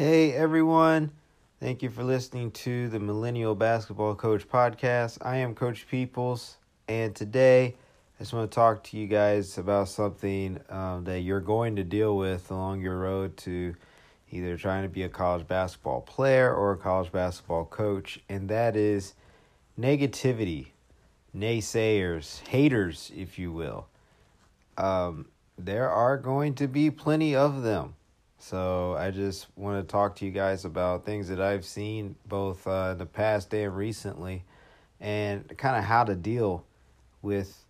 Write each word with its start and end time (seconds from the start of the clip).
Hey 0.00 0.32
everyone, 0.32 1.10
thank 1.60 1.82
you 1.82 1.90
for 1.90 2.02
listening 2.02 2.52
to 2.52 2.88
the 2.88 2.98
Millennial 2.98 3.54
Basketball 3.54 4.14
Coach 4.14 4.48
Podcast. 4.48 5.18
I 5.20 5.36
am 5.36 5.54
Coach 5.54 5.86
Peoples, 5.86 6.56
and 6.88 7.14
today 7.14 7.74
I 8.18 8.18
just 8.22 8.32
want 8.32 8.50
to 8.50 8.54
talk 8.54 8.82
to 8.84 8.96
you 8.96 9.06
guys 9.06 9.58
about 9.58 9.90
something 9.90 10.58
um, 10.70 11.04
that 11.04 11.20
you're 11.20 11.42
going 11.42 11.76
to 11.76 11.84
deal 11.84 12.16
with 12.16 12.50
along 12.50 12.80
your 12.80 12.96
road 12.96 13.36
to 13.44 13.76
either 14.30 14.56
trying 14.56 14.84
to 14.84 14.88
be 14.88 15.02
a 15.02 15.08
college 15.10 15.46
basketball 15.46 16.00
player 16.00 16.50
or 16.50 16.72
a 16.72 16.78
college 16.78 17.12
basketball 17.12 17.66
coach, 17.66 18.20
and 18.26 18.48
that 18.48 18.76
is 18.76 19.12
negativity, 19.78 20.68
naysayers, 21.36 22.40
haters, 22.48 23.12
if 23.14 23.38
you 23.38 23.52
will. 23.52 23.86
Um, 24.78 25.26
there 25.58 25.90
are 25.90 26.16
going 26.16 26.54
to 26.54 26.68
be 26.68 26.90
plenty 26.90 27.36
of 27.36 27.60
them. 27.60 27.96
So 28.42 28.96
I 28.98 29.10
just 29.10 29.48
want 29.54 29.86
to 29.86 29.92
talk 29.92 30.16
to 30.16 30.24
you 30.24 30.30
guys 30.30 30.64
about 30.64 31.04
things 31.04 31.28
that 31.28 31.42
I've 31.42 31.64
seen 31.64 32.16
both 32.26 32.66
uh, 32.66 32.90
in 32.92 32.98
the 32.98 33.06
past 33.06 33.52
and 33.52 33.76
recently, 33.76 34.44
and 34.98 35.46
kind 35.58 35.76
of 35.76 35.84
how 35.84 36.04
to 36.04 36.14
deal 36.14 36.64
with, 37.20 37.64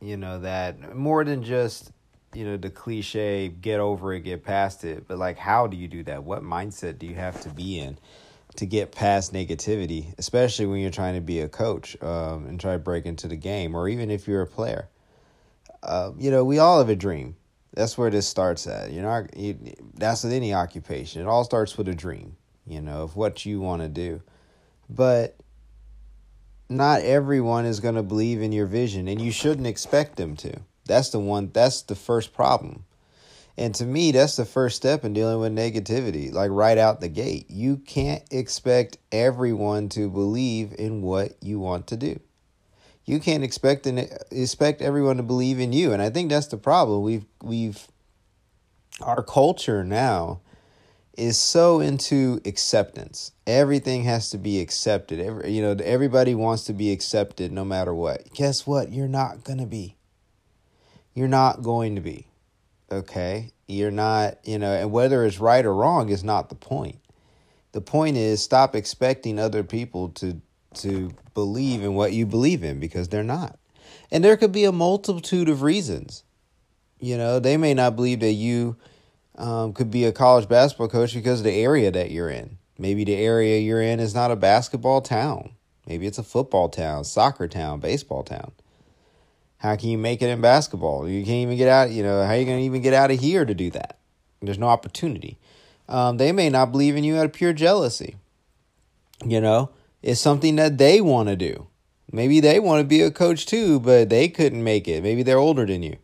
you 0.00 0.16
know, 0.16 0.38
that 0.38 0.94
more 0.94 1.24
than 1.24 1.42
just, 1.42 1.90
you 2.32 2.44
know, 2.44 2.56
the 2.56 2.70
cliche 2.70 3.48
get 3.48 3.80
over 3.80 4.14
it, 4.14 4.20
get 4.20 4.44
past 4.44 4.84
it, 4.84 5.08
but 5.08 5.18
like 5.18 5.38
how 5.38 5.66
do 5.66 5.76
you 5.76 5.88
do 5.88 6.04
that? 6.04 6.22
What 6.22 6.44
mindset 6.44 7.00
do 7.00 7.06
you 7.06 7.16
have 7.16 7.40
to 7.40 7.48
be 7.48 7.80
in 7.80 7.98
to 8.54 8.64
get 8.64 8.92
past 8.92 9.32
negativity, 9.32 10.14
especially 10.18 10.66
when 10.66 10.78
you're 10.78 10.90
trying 10.90 11.16
to 11.16 11.20
be 11.20 11.40
a 11.40 11.48
coach 11.48 12.00
um, 12.00 12.46
and 12.46 12.60
try 12.60 12.74
to 12.74 12.78
break 12.78 13.06
into 13.06 13.26
the 13.26 13.36
game, 13.36 13.74
or 13.74 13.88
even 13.88 14.12
if 14.12 14.28
you're 14.28 14.42
a 14.42 14.46
player. 14.46 14.88
Uh, 15.82 16.12
you 16.16 16.30
know, 16.30 16.44
we 16.44 16.60
all 16.60 16.78
have 16.78 16.88
a 16.88 16.96
dream 16.96 17.34
that's 17.76 17.96
where 17.96 18.10
this 18.10 18.26
starts 18.26 18.66
at. 18.66 18.90
You 18.90 19.02
know. 19.02 19.26
That's 19.94 20.24
with 20.24 20.32
any 20.32 20.52
occupation. 20.52 21.22
It 21.22 21.28
all 21.28 21.44
starts 21.44 21.78
with 21.78 21.86
a 21.86 21.94
dream. 21.94 22.36
You 22.66 22.80
know 22.80 23.02
of 23.02 23.14
what 23.14 23.46
you 23.46 23.60
want 23.60 23.82
to 23.82 23.88
do, 23.88 24.22
but 24.90 25.36
not 26.68 27.02
everyone 27.02 27.64
is 27.64 27.78
going 27.78 27.94
to 27.94 28.02
believe 28.02 28.42
in 28.42 28.50
your 28.50 28.66
vision, 28.66 29.06
and 29.06 29.20
you 29.20 29.30
shouldn't 29.30 29.68
expect 29.68 30.16
them 30.16 30.34
to. 30.38 30.58
That's 30.86 31.10
the 31.10 31.20
one. 31.20 31.50
That's 31.52 31.82
the 31.82 31.94
first 31.94 32.32
problem. 32.32 32.84
And 33.56 33.74
to 33.76 33.86
me, 33.86 34.10
that's 34.10 34.36
the 34.36 34.44
first 34.44 34.76
step 34.76 35.04
in 35.04 35.12
dealing 35.12 35.38
with 35.38 35.54
negativity, 35.54 36.32
like 36.32 36.50
right 36.50 36.76
out 36.76 37.00
the 37.00 37.08
gate. 37.08 37.46
You 37.48 37.76
can't 37.76 38.22
expect 38.30 38.98
everyone 39.12 39.88
to 39.90 40.10
believe 40.10 40.74
in 40.76 41.02
what 41.02 41.36
you 41.40 41.60
want 41.60 41.86
to 41.88 41.96
do 41.96 42.20
you 43.06 43.20
can't 43.20 43.44
expect 43.44 43.86
and 43.86 44.10
expect 44.32 44.82
everyone 44.82 45.16
to 45.16 45.22
believe 45.22 45.60
in 45.60 45.72
you. 45.72 45.92
And 45.92 46.02
i 46.02 46.10
think 46.10 46.28
that's 46.28 46.48
the 46.48 46.58
problem. 46.58 47.02
We've 47.02 47.24
we've 47.42 47.86
our 49.00 49.22
culture 49.22 49.84
now 49.84 50.40
is 51.16 51.38
so 51.38 51.80
into 51.80 52.40
acceptance. 52.44 53.32
Everything 53.46 54.04
has 54.04 54.28
to 54.30 54.38
be 54.38 54.60
accepted. 54.60 55.20
Every, 55.20 55.52
you 55.52 55.62
know 55.62 55.76
everybody 55.82 56.34
wants 56.34 56.64
to 56.64 56.72
be 56.72 56.90
accepted 56.92 57.52
no 57.52 57.64
matter 57.64 57.94
what. 57.94 58.32
Guess 58.34 58.66
what? 58.66 58.92
You're 58.92 59.08
not 59.08 59.44
going 59.44 59.58
to 59.58 59.66
be. 59.66 59.96
You're 61.14 61.28
not 61.28 61.62
going 61.62 61.94
to 61.94 62.00
be. 62.00 62.26
Okay? 62.90 63.52
You're 63.68 63.90
not 63.90 64.38
you 64.44 64.58
know 64.58 64.72
and 64.72 64.90
whether 64.90 65.24
it's 65.24 65.38
right 65.38 65.64
or 65.64 65.74
wrong 65.74 66.08
is 66.08 66.24
not 66.24 66.48
the 66.48 66.54
point. 66.56 66.98
The 67.72 67.80
point 67.80 68.16
is 68.16 68.42
stop 68.42 68.74
expecting 68.74 69.38
other 69.38 69.62
people 69.62 70.08
to 70.10 70.40
to 70.76 71.12
believe 71.34 71.82
in 71.82 71.94
what 71.94 72.12
you 72.12 72.26
believe 72.26 72.64
in 72.64 72.80
because 72.80 73.08
they're 73.08 73.22
not. 73.22 73.58
And 74.10 74.22
there 74.22 74.36
could 74.36 74.52
be 74.52 74.64
a 74.64 74.72
multitude 74.72 75.48
of 75.48 75.62
reasons. 75.62 76.22
You 76.98 77.16
know, 77.18 77.38
they 77.38 77.56
may 77.56 77.74
not 77.74 77.96
believe 77.96 78.20
that 78.20 78.32
you 78.32 78.76
um, 79.36 79.72
could 79.72 79.90
be 79.90 80.04
a 80.04 80.12
college 80.12 80.48
basketball 80.48 80.88
coach 80.88 81.14
because 81.14 81.40
of 81.40 81.44
the 81.44 81.62
area 81.62 81.90
that 81.90 82.10
you're 82.10 82.30
in. 82.30 82.58
Maybe 82.78 83.04
the 83.04 83.16
area 83.16 83.58
you're 83.58 83.82
in 83.82 84.00
is 84.00 84.14
not 84.14 84.30
a 84.30 84.36
basketball 84.36 85.00
town. 85.00 85.50
Maybe 85.86 86.06
it's 86.06 86.18
a 86.18 86.22
football 86.22 86.68
town, 86.68 87.04
soccer 87.04 87.48
town, 87.48 87.80
baseball 87.80 88.22
town. 88.22 88.52
How 89.58 89.76
can 89.76 89.88
you 89.88 89.98
make 89.98 90.20
it 90.20 90.28
in 90.28 90.40
basketball? 90.40 91.08
You 91.08 91.24
can't 91.24 91.38
even 91.38 91.56
get 91.56 91.68
out, 91.68 91.90
you 91.90 92.02
know, 92.02 92.22
how 92.22 92.32
are 92.32 92.36
you 92.36 92.44
going 92.44 92.58
to 92.58 92.64
even 92.64 92.82
get 92.82 92.92
out 92.92 93.10
of 93.10 93.20
here 93.20 93.44
to 93.44 93.54
do 93.54 93.70
that? 93.70 93.98
There's 94.42 94.58
no 94.58 94.68
opportunity. 94.68 95.38
Um, 95.88 96.18
they 96.18 96.32
may 96.32 96.50
not 96.50 96.72
believe 96.72 96.96
in 96.96 97.04
you 97.04 97.16
out 97.16 97.24
of 97.24 97.32
pure 97.32 97.52
jealousy. 97.52 98.16
You 99.24 99.40
know, 99.40 99.70
is 100.06 100.20
something 100.20 100.54
that 100.54 100.78
they 100.78 101.00
want 101.00 101.28
to 101.28 101.34
do. 101.34 101.66
Maybe 102.12 102.38
they 102.38 102.60
want 102.60 102.80
to 102.80 102.86
be 102.86 103.02
a 103.02 103.10
coach 103.10 103.44
too, 103.44 103.80
but 103.80 104.08
they 104.08 104.28
couldn't 104.28 104.62
make 104.62 104.86
it. 104.86 105.02
Maybe 105.02 105.24
they're 105.24 105.36
older 105.36 105.66
than 105.66 105.82
you. 105.82 105.96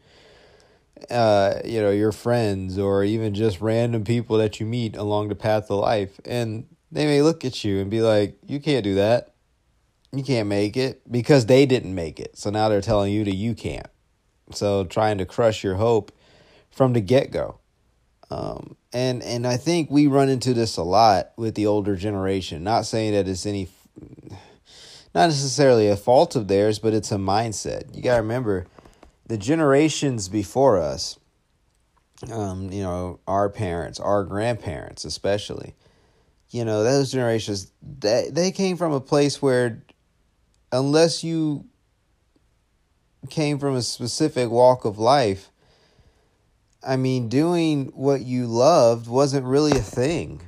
Uh, 1.08 1.60
you 1.64 1.80
know, 1.80 1.92
your 1.92 2.10
friends 2.10 2.78
or 2.78 3.04
even 3.04 3.32
just 3.32 3.60
random 3.60 4.02
people 4.02 4.38
that 4.38 4.58
you 4.58 4.66
meet 4.66 4.96
along 4.96 5.28
the 5.28 5.36
path 5.36 5.70
of 5.70 5.78
life. 5.78 6.20
And 6.24 6.66
they 6.90 7.06
may 7.06 7.22
look 7.22 7.44
at 7.44 7.62
you 7.62 7.78
and 7.78 7.90
be 7.92 8.00
like, 8.00 8.36
you 8.44 8.58
can't 8.58 8.82
do 8.82 8.96
that. 8.96 9.34
You 10.10 10.24
can't 10.24 10.48
make 10.48 10.76
it 10.76 11.00
because 11.10 11.46
they 11.46 11.64
didn't 11.64 11.94
make 11.94 12.18
it. 12.18 12.36
So 12.36 12.50
now 12.50 12.68
they're 12.68 12.80
telling 12.80 13.12
you 13.12 13.22
that 13.22 13.36
you 13.36 13.54
can't. 13.54 13.86
So 14.50 14.84
trying 14.84 15.18
to 15.18 15.24
crush 15.24 15.62
your 15.62 15.76
hope 15.76 16.10
from 16.72 16.92
the 16.92 17.00
get 17.00 17.30
go. 17.30 17.60
Um, 18.30 18.76
and 18.92 19.22
and 19.22 19.46
I 19.46 19.58
think 19.58 19.90
we 19.90 20.06
run 20.06 20.28
into 20.28 20.54
this 20.54 20.76
a 20.76 20.82
lot 20.82 21.32
with 21.36 21.54
the 21.54 21.66
older 21.66 21.94
generation. 21.96 22.64
Not 22.64 22.84
saying 22.86 23.12
that 23.12 23.28
it's 23.28 23.46
any 23.46 23.68
not 25.14 25.26
necessarily 25.26 25.88
a 25.88 25.96
fault 25.96 26.36
of 26.36 26.48
theirs, 26.48 26.78
but 26.78 26.94
it's 26.94 27.12
a 27.12 27.16
mindset. 27.16 27.94
You 27.94 28.02
got 28.02 28.16
to 28.16 28.22
remember 28.22 28.66
the 29.26 29.36
generations 29.36 30.28
before 30.28 30.78
us, 30.78 31.18
um, 32.30 32.72
you 32.72 32.82
know, 32.82 33.20
our 33.26 33.48
parents, 33.48 34.00
our 34.00 34.24
grandparents, 34.24 35.04
especially, 35.04 35.74
you 36.50 36.64
know, 36.64 36.82
those 36.82 37.12
generations, 37.12 37.72
they, 37.82 38.28
they 38.30 38.50
came 38.50 38.76
from 38.76 38.92
a 38.92 39.00
place 39.00 39.40
where 39.42 39.82
unless 40.70 41.22
you 41.22 41.66
came 43.30 43.58
from 43.58 43.76
a 43.76 43.82
specific 43.82 44.50
walk 44.50 44.84
of 44.84 44.98
life, 44.98 45.50
I 46.84 46.96
mean, 46.96 47.28
doing 47.28 47.92
what 47.94 48.22
you 48.22 48.46
loved 48.46 49.06
wasn't 49.06 49.46
really 49.46 49.72
a 49.72 49.82
thing. 49.82 50.42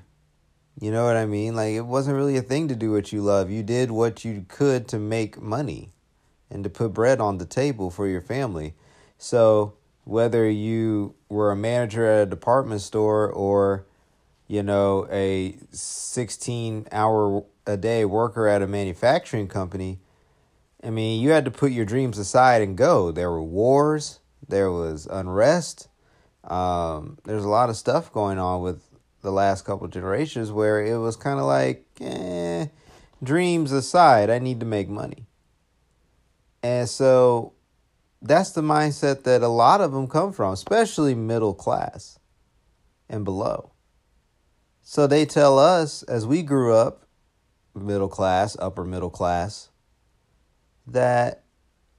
You 0.80 0.90
know 0.90 1.04
what 1.04 1.16
I 1.16 1.26
mean? 1.26 1.54
Like 1.54 1.74
it 1.74 1.86
wasn't 1.86 2.16
really 2.16 2.36
a 2.36 2.42
thing 2.42 2.68
to 2.68 2.74
do 2.74 2.90
what 2.90 3.12
you 3.12 3.22
love. 3.22 3.50
You 3.50 3.62
did 3.62 3.90
what 3.90 4.24
you 4.24 4.44
could 4.48 4.88
to 4.88 4.98
make 4.98 5.40
money 5.40 5.90
and 6.50 6.64
to 6.64 6.70
put 6.70 6.92
bread 6.92 7.20
on 7.20 7.38
the 7.38 7.46
table 7.46 7.90
for 7.90 8.08
your 8.08 8.20
family. 8.20 8.74
So 9.16 9.74
whether 10.04 10.48
you 10.48 11.14
were 11.28 11.50
a 11.50 11.56
manager 11.56 12.06
at 12.06 12.22
a 12.22 12.26
department 12.26 12.80
store 12.80 13.30
or 13.30 13.86
you 14.46 14.62
know 14.62 15.08
a 15.10 15.56
16 15.70 16.88
hour 16.92 17.44
a 17.66 17.76
day 17.76 18.04
worker 18.04 18.46
at 18.48 18.60
a 18.60 18.66
manufacturing 18.66 19.48
company, 19.48 20.00
I 20.82 20.90
mean, 20.90 21.22
you 21.22 21.30
had 21.30 21.46
to 21.46 21.50
put 21.50 21.72
your 21.72 21.86
dreams 21.86 22.18
aside 22.18 22.60
and 22.60 22.76
go. 22.76 23.10
There 23.10 23.30
were 23.30 23.42
wars, 23.42 24.20
there 24.46 24.70
was 24.70 25.06
unrest. 25.06 25.88
Um, 26.44 27.16
there's 27.24 27.44
a 27.44 27.48
lot 27.48 27.70
of 27.70 27.76
stuff 27.76 28.12
going 28.12 28.38
on 28.38 28.60
with 28.60 28.82
the 29.24 29.32
last 29.32 29.64
couple 29.64 29.88
generations 29.88 30.52
where 30.52 30.84
it 30.84 30.98
was 30.98 31.16
kind 31.16 31.40
of 31.40 31.46
like, 31.46 31.84
eh, 32.00 32.66
dreams 33.22 33.72
aside, 33.72 34.30
I 34.30 34.38
need 34.38 34.60
to 34.60 34.66
make 34.66 34.88
money. 34.88 35.26
And 36.62 36.88
so 36.88 37.54
that's 38.22 38.52
the 38.52 38.62
mindset 38.62 39.24
that 39.24 39.42
a 39.42 39.48
lot 39.48 39.80
of 39.80 39.92
them 39.92 40.06
come 40.06 40.32
from, 40.32 40.52
especially 40.52 41.14
middle 41.14 41.54
class 41.54 42.18
and 43.08 43.24
below. 43.24 43.72
So 44.82 45.06
they 45.06 45.24
tell 45.24 45.58
us 45.58 46.02
as 46.04 46.26
we 46.26 46.42
grew 46.42 46.74
up, 46.74 47.06
middle 47.74 48.08
class, 48.08 48.56
upper 48.60 48.84
middle 48.84 49.10
class, 49.10 49.70
that 50.86 51.44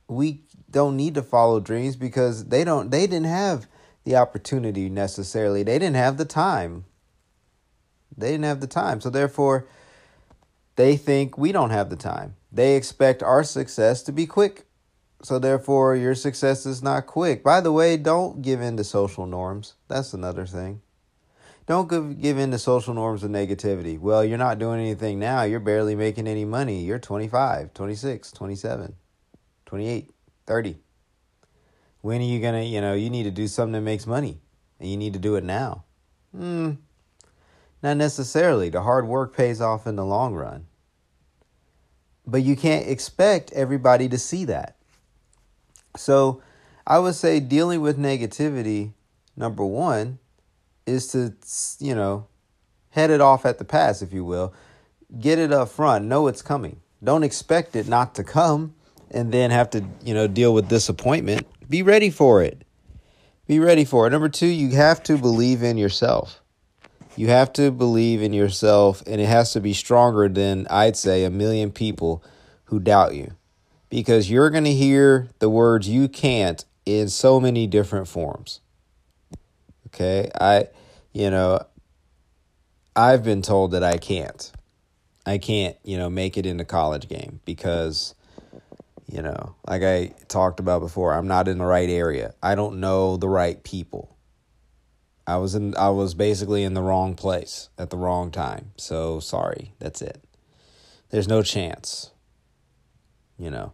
we 0.08 0.44
don't 0.70 0.96
need 0.96 1.16
to 1.16 1.24
follow 1.24 1.60
dreams 1.60 1.96
because 1.96 2.46
they 2.46 2.64
don't 2.64 2.92
they 2.92 3.08
didn't 3.08 3.26
have 3.26 3.68
the 4.04 4.16
opportunity 4.16 4.90
necessarily. 4.90 5.64
They 5.64 5.80
didn't 5.80 5.96
have 5.96 6.18
the 6.18 6.26
time 6.26 6.86
they 8.18 8.32
didn't 8.32 8.46
have 8.46 8.62
the 8.62 8.68
time. 8.68 9.02
So 9.02 9.10
therefore, 9.10 9.68
they 10.76 10.98
think 10.98 11.38
we 11.38 11.52
don't 11.52 11.70
have 11.70 11.90
the 11.90 11.96
time. 11.96 12.36
They 12.52 12.76
expect 12.76 13.24
our 13.24 13.44
success 13.44 14.04
to 14.04 14.12
be 14.12 14.26
quick. 14.26 14.66
So 15.22 15.40
therefore, 15.40 15.96
your 15.96 16.16
success 16.16 16.66
is 16.66 16.84
not 16.84 17.08
quick. 17.08 17.44
By 17.44 17.62
the 17.62 17.72
way, 17.72 17.98
don't 17.98 18.42
give 18.42 18.62
in 18.62 18.78
to 18.78 18.84
social 18.84 19.26
norms. 19.26 19.74
That's 19.88 20.14
another 20.14 20.46
thing. 20.46 20.82
Don't 21.66 21.90
give, 21.90 22.22
give 22.22 22.38
in 22.38 22.52
to 22.52 22.60
social 22.60 22.94
norms 22.94 23.24
of 23.24 23.32
negativity. 23.32 24.00
Well, 24.00 24.24
you're 24.24 24.38
not 24.38 24.60
doing 24.60 24.80
anything 24.80 25.18
now. 25.18 25.42
You're 25.44 25.60
barely 25.60 25.96
making 25.96 26.28
any 26.28 26.46
money. 26.46 26.84
You're 26.84 27.00
25, 27.00 27.74
26, 27.74 28.32
27, 28.32 28.96
28, 29.66 30.12
30. 30.46 30.78
When 32.02 32.22
are 32.22 32.24
you 32.24 32.40
going 32.40 32.54
to, 32.54 32.64
you 32.64 32.82
know, 32.82 32.94
you 32.94 33.10
need 33.10 33.24
to 33.24 33.32
do 33.32 33.48
something 33.48 33.74
that 33.74 33.82
makes 33.82 34.06
money 34.06 34.42
and 34.80 34.92
you 34.92 34.96
need 34.96 35.14
to 35.14 35.20
do 35.20 35.36
it 35.38 35.44
now. 35.44 35.86
Hmm, 36.36 36.74
not 37.86 37.98
necessarily. 37.98 38.70
The 38.70 38.82
hard 38.82 39.08
work 39.08 39.36
pays 39.36 39.62
off 39.62 39.86
in 39.86 39.96
the 39.96 40.06
long 40.06 40.34
run. 40.34 40.66
But 42.26 42.42
you 42.42 42.56
can't 42.56 42.88
expect 42.88 43.54
everybody 43.54 44.10
to 44.10 44.18
see 44.18 44.46
that. 44.46 44.76
So 45.96 46.42
I 46.88 46.98
would 46.98 47.14
say 47.14 47.40
dealing 47.40 47.82
with 47.82 48.00
negativity, 48.00 48.94
number 49.38 49.64
one, 49.64 50.18
is 50.88 51.08
to, 51.10 51.34
you 51.80 51.94
know, 51.94 52.26
head 52.90 53.12
it 53.12 53.22
off 53.22 53.46
at 53.46 53.60
the 53.60 53.66
pass, 53.66 54.02
if 54.02 54.12
you 54.12 54.26
will. 54.26 54.54
Get 55.20 55.38
it 55.38 55.54
up 55.54 55.70
front. 55.70 56.06
Know 56.06 56.26
it's 56.26 56.42
coming. 56.42 56.82
Don't 57.04 57.24
expect 57.24 57.76
it 57.76 57.88
not 57.88 58.16
to 58.16 58.24
come 58.24 58.74
and 59.12 59.32
then 59.32 59.52
have 59.52 59.70
to, 59.70 59.86
you 60.04 60.16
know, 60.16 60.28
deal 60.28 60.56
with 60.56 60.68
disappointment. 60.68 61.46
Be 61.70 61.84
ready 61.84 62.10
for 62.10 62.42
it. 62.42 62.64
Be 63.46 63.60
ready 63.60 63.86
for 63.86 64.08
it. 64.08 64.10
Number 64.10 64.30
two, 64.30 64.48
you 64.48 64.76
have 64.76 65.04
to 65.04 65.20
believe 65.20 65.62
in 65.62 65.78
yourself. 65.78 66.42
You 67.18 67.28
have 67.28 67.54
to 67.54 67.72
believe 67.72 68.22
in 68.22 68.34
yourself, 68.34 69.02
and 69.08 69.22
it 69.22 69.28
has 69.28 69.54
to 69.54 69.62
be 69.62 69.74
stronger 69.74 70.28
than 70.28 70.68
I'd 70.70 70.98
say 70.98 71.24
a 71.24 71.30
million 71.30 71.72
people 71.72 72.24
who 72.66 72.80
doubt 72.80 73.16
you. 73.16 73.32
Because 73.90 74.30
you're 74.30 74.50
going 74.50 74.66
to 74.66 74.74
hear 74.74 75.30
the 75.40 75.50
words 75.50 75.88
you 75.88 76.10
can't 76.10 76.66
in 76.86 77.08
so 77.08 77.40
many 77.40 77.68
different 77.68 78.08
forms. 78.08 78.60
Okay? 79.88 80.30
I, 80.40 80.68
you 81.14 81.30
know, 81.30 81.66
I've 82.96 83.24
been 83.24 83.42
told 83.42 83.72
that 83.72 83.84
I 83.84 83.98
can't. 83.98 84.52
I 85.26 85.38
can't, 85.38 85.78
you 85.84 85.98
know, 85.98 86.10
make 86.10 86.38
it 86.38 86.46
in 86.46 86.58
the 86.58 86.66
college 86.66 87.08
game 87.08 87.40
because, 87.46 88.14
you 89.08 89.22
know, 89.22 89.56
like 89.68 89.82
I 89.82 90.14
talked 90.28 90.60
about 90.60 90.82
before, 90.82 91.14
I'm 91.14 91.28
not 91.28 91.48
in 91.48 91.58
the 91.58 91.66
right 91.66 91.90
area. 91.90 92.36
I 92.44 92.56
don't 92.56 92.80
know 92.80 93.18
the 93.18 93.30
right 93.30 93.64
people. 93.64 94.15
I 95.28 95.38
was 95.38 95.56
in 95.56 95.76
I 95.76 95.90
was 95.90 96.14
basically 96.14 96.64
in 96.64 96.74
the 96.74 96.82
wrong 96.82 97.16
place 97.16 97.70
at 97.78 97.90
the 97.90 97.98
wrong 97.98 98.32
time. 98.32 98.72
So 98.78 99.20
sorry. 99.20 99.74
That's 99.80 100.02
it. 100.02 100.24
There's 101.10 101.28
no 101.28 101.42
chance. 101.42 102.12
You 103.38 103.52
know. 103.52 103.74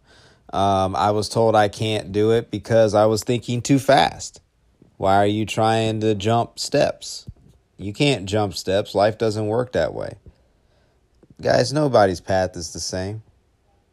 Um, 0.54 0.96
I 0.96 1.12
was 1.12 1.30
told 1.30 1.56
I 1.56 1.70
can't 1.70 2.12
do 2.12 2.32
it 2.32 2.52
because 2.52 2.94
I 2.94 3.06
was 3.06 3.24
thinking 3.24 3.62
too 3.62 3.80
fast. 3.80 4.42
Why 4.98 5.16
are 5.16 5.28
you 5.28 5.46
trying 5.46 6.02
to 6.02 6.14
jump 6.14 6.60
steps? 6.60 7.26
You 7.78 7.94
can't 7.94 8.26
jump 8.26 8.54
steps. 8.54 8.94
Life 8.94 9.18
doesn't 9.18 9.48
work 9.48 9.72
that 9.72 9.94
way. 9.94 10.18
Guys, 11.42 11.74
nobody's 11.74 12.20
path 12.20 12.56
is 12.56 12.74
the 12.74 12.80
same. 12.80 13.24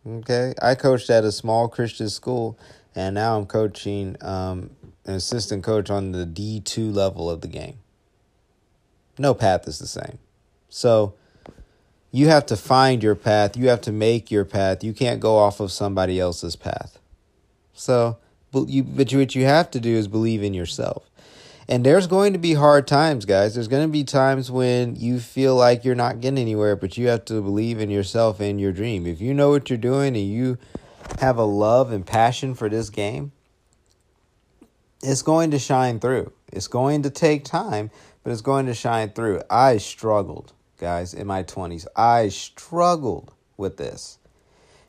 Okay? 0.07 0.53
I 0.61 0.75
coached 0.75 1.09
at 1.09 1.25
a 1.25 1.33
small 1.33 1.69
Christian 1.69 2.11
school, 2.11 2.59
and 2.95 3.15
now 3.15 3.39
I'm 3.39 3.47
coaching 3.47 4.17
um, 4.21 4.71
an 5.09 5.15
assistant 5.15 5.65
coach 5.65 5.91
on 5.91 6.13
the 6.13 6.27
D2 6.27 6.95
level 6.95 7.31
of 7.31 7.41
the 7.41 7.49
game. 7.49 7.79
No 9.19 9.35
path 9.35 9.67
is 9.67 9.79
the 9.79 9.87
same. 9.87 10.19
So 10.69 11.15
you 12.13 12.29
have 12.29 12.47
to 12.47 12.57
find 12.57 13.03
your 13.03 13.15
path. 13.15 13.57
You 13.57 13.69
have 13.69 13.81
to 13.83 13.93
make 13.93 14.31
your 14.31 14.45
path. 14.45 14.85
You 14.85 14.93
can't 14.93 15.19
go 15.19 15.37
off 15.37 15.61
of 15.61 15.73
somebody 15.73 16.21
else's 16.21 16.57
path. 16.57 16.99
So, 17.73 18.19
but 18.53 18.69
you, 18.69 18.85
but 18.85 19.13
what 19.13 19.35
you 19.35 19.45
have 19.45 19.71
to 19.73 19.81
do 19.81 19.97
is 19.97 20.09
believe 20.09 20.43
in 20.43 20.55
yourself. 20.55 21.11
And 21.71 21.85
there's 21.85 22.07
going 22.07 22.33
to 22.33 22.39
be 22.39 22.55
hard 22.55 22.87
times, 22.87 23.25
guys. 23.25 23.55
There's 23.55 23.69
going 23.69 23.87
to 23.87 23.93
be 23.93 24.05
times 24.05 24.51
when 24.51 24.97
you 24.97 25.21
feel 25.21 25.55
like 25.55 25.85
you're 25.85 25.95
not 25.95 26.21
getting 26.21 26.39
anywhere, 26.39 26.77
but 26.77 26.97
you 26.97 27.09
have 27.09 27.27
to 27.27 27.43
believe 27.43 27.79
in 27.79 27.91
yourself 27.91 28.41
and 28.41 28.59
your 28.61 28.73
dream. 28.73 29.07
If 29.07 29.21
you 29.21 29.35
know 29.35 29.51
what 29.51 29.69
you're 29.69 29.79
doing 29.79 30.17
and 30.17 30.27
you 30.27 30.57
have 31.21 31.37
a 31.37 31.45
love 31.45 31.93
and 31.93 32.07
passion 32.07 32.55
for 32.55 32.71
this 32.71 32.89
game, 32.89 33.33
it's 35.03 35.23
going 35.23 35.50
to 35.53 35.59
shine 35.59 36.00
through. 36.00 36.33
It's 36.53 36.69
going 36.69 37.03
to 37.03 37.11
take 37.11 37.45
time, 37.45 37.91
but 38.23 38.33
it's 38.33 38.41
going 38.41 38.67
to 38.67 38.75
shine 38.75 39.11
through. 39.11 39.43
I 39.49 39.79
struggled, 39.79 40.53
guys, 40.79 41.15
in 41.15 41.27
my 41.27 41.43
20s. 41.43 41.87
I 41.97 42.29
struggled 42.29 43.33
with 43.56 43.77
this 43.77 44.19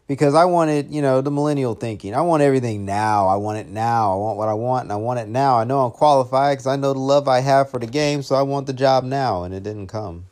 because 0.08 0.34
I 0.34 0.46
wanted, 0.46 0.92
you 0.92 1.02
know, 1.02 1.22
the 1.22 1.32
millennial 1.32 1.76
thinking. 1.76 2.16
I 2.16 2.22
want 2.22 2.42
everything 2.42 2.86
now. 2.86 3.28
I 3.28 3.36
want 3.36 3.60
it 3.60 3.68
now. 3.68 4.14
I 4.14 4.16
want 4.16 4.38
what 4.38 4.50
I 4.50 4.54
want 4.54 4.84
and 4.84 4.92
I 4.92 4.96
want 4.96 5.20
it 5.20 5.28
now. 5.28 5.58
I 5.58 5.64
know 5.64 5.86
I'm 5.86 5.92
qualified 5.92 6.58
because 6.58 6.68
I 6.68 6.76
know 6.76 6.94
the 6.94 7.00
love 7.00 7.28
I 7.28 7.42
have 7.42 7.70
for 7.70 7.80
the 7.80 7.88
game, 7.88 8.24
so 8.24 8.36
I 8.36 8.42
want 8.42 8.68
the 8.68 8.74
job 8.74 9.04
now, 9.04 9.44
and 9.44 9.54
it 9.54 9.64
didn't 9.64 9.88
come. 9.88 10.26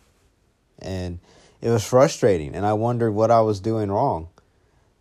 And 0.79 1.19
it 1.61 1.69
was 1.69 1.85
frustrating, 1.85 2.55
and 2.55 2.65
I 2.65 2.73
wondered 2.73 3.11
what 3.11 3.31
I 3.31 3.41
was 3.41 3.59
doing 3.59 3.91
wrong. 3.91 4.29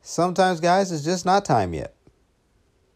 Sometimes, 0.03 0.61
guys, 0.61 0.93
it's 0.93 1.05
just 1.05 1.27
not 1.27 1.45
time 1.45 1.75
yet. 1.75 1.96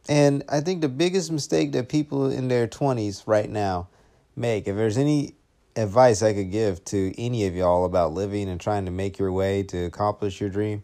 And 0.09 0.43
I 0.49 0.61
think 0.61 0.81
the 0.81 0.89
biggest 0.89 1.31
mistake 1.31 1.73
that 1.73 1.89
people 1.89 2.31
in 2.31 2.49
their 2.49 2.67
20s 2.67 3.23
right 3.27 3.49
now 3.49 3.89
make, 4.35 4.67
if 4.67 4.77
there's 4.77 4.99
any 4.99 5.35
advice 5.77 6.23
I 6.23 6.33
could 6.33 6.51
give 6.51 6.85
to 6.87 7.15
any 7.19 7.47
of 7.47 7.55
y'all 7.55 7.85
about 7.85 8.13
living 8.13 8.49
and 8.49 8.61
trying 8.61 8.87
to 8.87 8.91
make 8.91 9.19
your 9.19 9.33
way 9.33 9.63
to 9.65 9.85
accomplish 9.85 10.41
your 10.41 10.51
dream, 10.51 10.83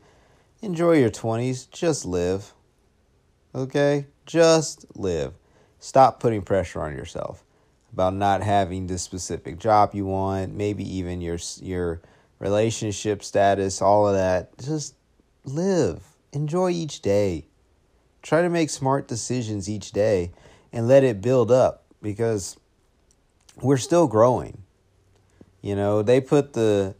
enjoy 0.63 0.99
your 0.99 1.11
20s. 1.11 1.71
Just 1.71 2.05
live. 2.05 2.53
Okay? 3.55 4.07
Just 4.27 4.87
live. 4.95 5.35
Stop 5.79 6.21
putting 6.21 6.43
pressure 6.43 6.83
on 6.83 6.93
yourself 6.93 7.43
about 7.93 8.15
not 8.15 8.43
having 8.43 8.87
the 8.87 8.99
specific 8.99 9.59
job 9.59 9.95
you 9.95 10.05
want, 10.05 10.55
maybe 10.55 10.85
even 10.97 11.21
your 11.21 11.39
your 11.63 12.03
relationship 12.39 13.25
status, 13.25 13.81
all 13.81 14.07
of 14.07 14.15
that. 14.15 14.57
Just 14.59 14.95
live. 15.45 16.03
Enjoy 16.33 16.71
each 16.71 17.01
day. 17.01 17.47
Try 18.27 18.43
to 18.43 18.51
make 18.51 18.71
smart 18.71 19.07
decisions 19.07 19.71
each 19.71 19.93
day 19.93 20.33
and 20.73 20.89
let 20.89 21.05
it 21.05 21.21
build 21.21 21.53
up 21.53 21.85
because 22.03 22.57
we're 23.63 23.77
still 23.77 24.09
growing. 24.09 24.65
You 25.63 25.77
know, 25.77 26.03
they 26.03 26.21
put 26.21 26.53
the 26.53 26.97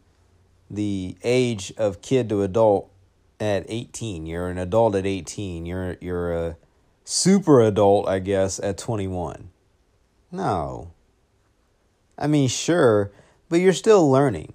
the 0.71 1.17
age 1.25 1.73
of 1.75 2.01
kid 2.01 2.29
to 2.29 2.43
adult 2.43 2.89
at 3.41 3.65
18. 3.67 4.25
You're 4.25 4.47
an 4.47 4.57
adult 4.57 4.95
at 4.95 5.05
18. 5.05 5.65
You're 5.65 5.97
you're 5.99 6.31
a 6.31 6.57
super 7.03 7.59
adult, 7.59 8.07
I 8.07 8.19
guess, 8.19 8.57
at 8.61 8.77
21. 8.77 9.49
No. 10.31 10.91
I 12.17 12.27
mean, 12.27 12.47
sure, 12.47 13.11
but 13.49 13.59
you're 13.59 13.73
still 13.73 14.09
learning. 14.09 14.53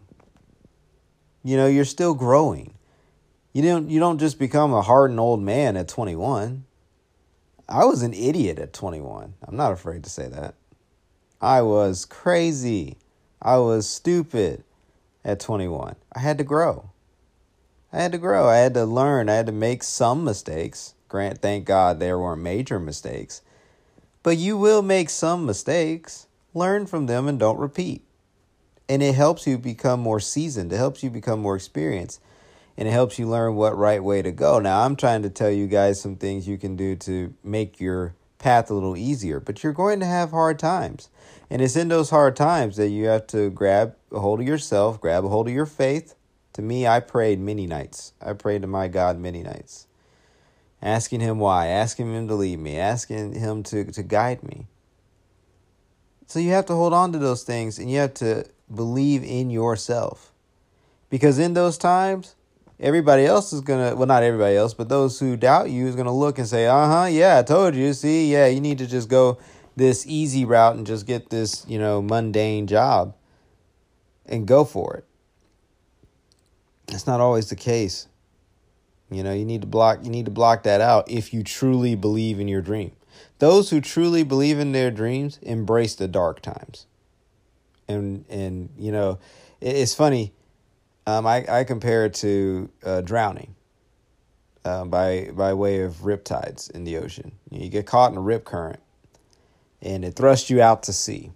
You 1.45 1.59
know, 1.59 1.67
you're 1.67 1.85
still 1.85 2.15
growing. 2.15 2.72
You 3.53 3.63
don't 3.63 3.91
you 3.91 4.01
don't 4.01 4.19
just 4.19 4.39
become 4.39 4.73
a 4.73 4.83
hardened 4.83 5.21
old 5.21 5.43
man 5.43 5.77
at 5.77 5.89
21. 5.89 6.65
I 7.69 7.85
was 7.85 8.03
an 8.03 8.15
idiot 8.15 8.59
at 8.59 8.73
21. 8.73 9.35
I'm 9.47 9.57
not 9.57 9.73
afraid 9.73 10.05
to 10.05 10.11
say 10.11 10.29
that. 10.29 10.55
I 11.41 11.63
was 11.63 12.05
crazy. 12.05 12.97
I 13.41 13.59
was 13.59 13.89
stupid 13.89 14.65
at 15.25 15.41
21. 15.41 15.97
I 16.15 16.21
had 16.21 16.39
to 16.39 16.45
grow. 16.45 16.91
I 17.93 18.01
had 18.01 18.13
to 18.13 18.19
grow. 18.19 18.49
I 18.49 18.57
had 18.57 18.75
to 18.75 18.85
learn. 18.85 19.29
I 19.29 19.35
had 19.35 19.47
to 19.47 19.53
make 19.53 19.83
some 19.83 20.25
mistakes. 20.25 20.95
Grant, 21.09 21.43
thank 21.43 21.67
God 21.67 22.01
there 22.01 22.19
weren't 22.19 22.41
major 22.41 22.81
mistakes. 22.81 23.43
But 24.23 24.39
you 24.39 24.57
will 24.57 24.83
make 24.83 25.11
some 25.11 25.44
mistakes. 25.44 26.27
Learn 26.55 26.87
from 26.87 27.06
them 27.06 27.29
and 27.29 27.39
don't 27.39 27.59
repeat. 27.59 28.03
And 28.89 29.03
it 29.03 29.15
helps 29.15 29.47
you 29.47 29.59
become 29.59 30.01
more 30.01 30.21
seasoned. 30.21 30.73
It 30.73 30.77
helps 30.77 31.03
you 31.03 31.11
become 31.11 31.41
more 31.41 31.56
experienced 31.56 32.21
and 32.76 32.88
it 32.88 32.93
helps 32.93 33.19
you 33.19 33.29
learn 33.29 33.55
what 33.55 33.76
right 33.76 34.02
way 34.02 34.22
to 34.22 34.32
go. 34.32 34.58
Now, 34.58 34.82
I'm 34.82 34.96
trying 34.96 35.22
to 35.22 35.31
tell 35.31 35.50
you 35.50 35.67
guys 35.67 36.00
some 36.00 36.17
things 36.17 36.48
you 36.48 36.58
can 36.58 36.76
do 36.76 36.96
to 36.96 37.34
make 37.44 37.81
your 37.81 38.14
path 38.38 38.70
a 38.70 38.74
little 38.74 38.96
easier, 38.96 39.41
but 39.41 39.62
you're 39.62 39.72
going 39.72 40.00
to 40.00 40.06
have 40.06 40.31
hard 40.31 40.58
times. 40.58 41.08
And 41.48 41.62
it's 41.62 41.76
in 41.76 41.88
those 41.88 42.10
hard 42.10 42.34
times 42.34 42.76
that 42.76 42.88
you 42.88 43.06
have 43.06 43.26
to 43.29 43.50
grab 43.50 43.94
a 44.10 44.20
hold 44.20 44.41
of 44.41 44.46
yourself, 44.46 45.00
grab 45.00 45.24
a 45.24 45.29
hold 45.29 45.48
of 45.48 45.55
your 45.55 45.67
faith. 45.67 46.14
To 46.55 46.62
me, 46.62 46.86
I 46.86 47.00
prayed 47.00 47.41
many 47.41 47.67
nights. 47.67 48.12
I 48.20 48.32
prayed 48.32 48.62
to 48.62 48.69
my 48.69 48.88
God 48.88 49.19
many 49.19 49.43
nights, 49.43 49.86
asking 50.82 51.20
Him 51.20 51.38
why, 51.38 51.69
asking 51.69 52.14
Him 52.14 52.29
to 52.29 52.34
lead 52.34 52.58
me, 52.58 52.79
asking 52.79 53.34
Him 53.34 53.62
to, 53.64 53.84
to 53.84 54.02
guide 54.02 54.43
me. 54.43 54.67
So 56.26 56.38
you 56.38 56.50
have 56.52 56.67
to 56.67 56.74
hold 56.74 56.94
on 56.94 57.12
to 57.12 57.19
those 57.19 57.43
things 57.43 57.79
and 57.79 57.91
you 57.91 57.98
have 57.98 58.14
to 58.14 58.46
believe 58.74 59.22
in 59.22 59.50
yourself. 59.50 60.32
Because 61.10 61.38
in 61.38 61.52
those 61.52 61.76
times, 61.76 62.34
everybody 62.81 63.24
else 63.24 63.52
is 63.52 63.60
gonna 63.60 63.94
well 63.94 64.06
not 64.06 64.22
everybody 64.22 64.56
else 64.56 64.74
but 64.74 64.88
those 64.88 65.19
who 65.19 65.36
doubt 65.36 65.70
you 65.70 65.86
is 65.86 65.96
gonna 65.96 66.14
look 66.14 66.38
and 66.38 66.48
say 66.48 66.67
uh-huh 66.67 67.06
yeah 67.06 67.38
i 67.38 67.43
told 67.43 67.74
you. 67.74 67.93
See 67.93 68.32
yeah 68.32 68.46
you 68.46 68.60
need 68.60 68.79
to 68.79 68.86
just 68.86 69.08
go 69.08 69.38
this 69.76 70.06
easy 70.06 70.44
route 70.44 70.76
and 70.76 70.86
just 70.86 71.06
get 71.06 71.31
this 71.31 71.64
you 71.69 71.79
know 71.79 72.02
mundane 72.02 72.67
job 72.67 73.14
and 74.26 74.46
go 74.46 74.64
for 74.64 74.96
it. 74.96 75.05
That's 76.86 77.06
not 77.06 77.20
always 77.20 77.48
the 77.48 77.56
case. 77.56 78.08
You 79.10 79.22
know 79.22 79.32
you 79.32 79.44
need 79.44 79.60
to 79.60 79.67
block 79.67 80.00
you 80.02 80.10
need 80.10 80.24
to 80.24 80.31
block 80.31 80.62
that 80.64 80.81
out 80.81 81.10
if 81.10 81.32
you 81.32 81.43
truly 81.43 81.94
believe 81.94 82.41
in 82.41 82.48
your 82.48 82.62
dream. 82.62 82.93
Those 83.38 83.70
who 83.70 83.81
truly 83.81 84.22
believe 84.24 84.58
in 84.58 84.72
their 84.72 84.91
dreams 84.91 85.38
embrace 85.43 85.94
the 85.94 86.08
dark 86.08 86.41
times. 86.41 86.86
And 87.88 88.24
and 88.29 88.70
you 88.79 88.93
know 88.93 89.19
it's 89.60 89.94
funny 89.94 90.32
um, 91.06 91.27
I, 91.27 91.44
I 91.49 91.65
compare 91.65 92.05
it 92.05 92.15
to 92.15 92.71
uh, 92.85 93.01
drowning 93.01 93.55
uh, 94.65 94.85
by 94.85 95.31
by 95.32 95.55
way 95.55 95.82
of 95.82 95.97
riptides 95.97 96.71
in 96.71 96.85
the 96.85 96.97
ocean. 96.99 97.32
You 97.51 97.69
get 97.69 97.87
caught 97.87 98.13
in 98.13 98.19
a 98.19 98.23
rip 98.23 98.44
current, 98.44 98.81
and 99.81 100.05
it 100.05 100.15
thrusts 100.15 100.51
you 100.51 100.63
out 100.63 100.82
to 100.85 100.93
sea. 100.93 101.32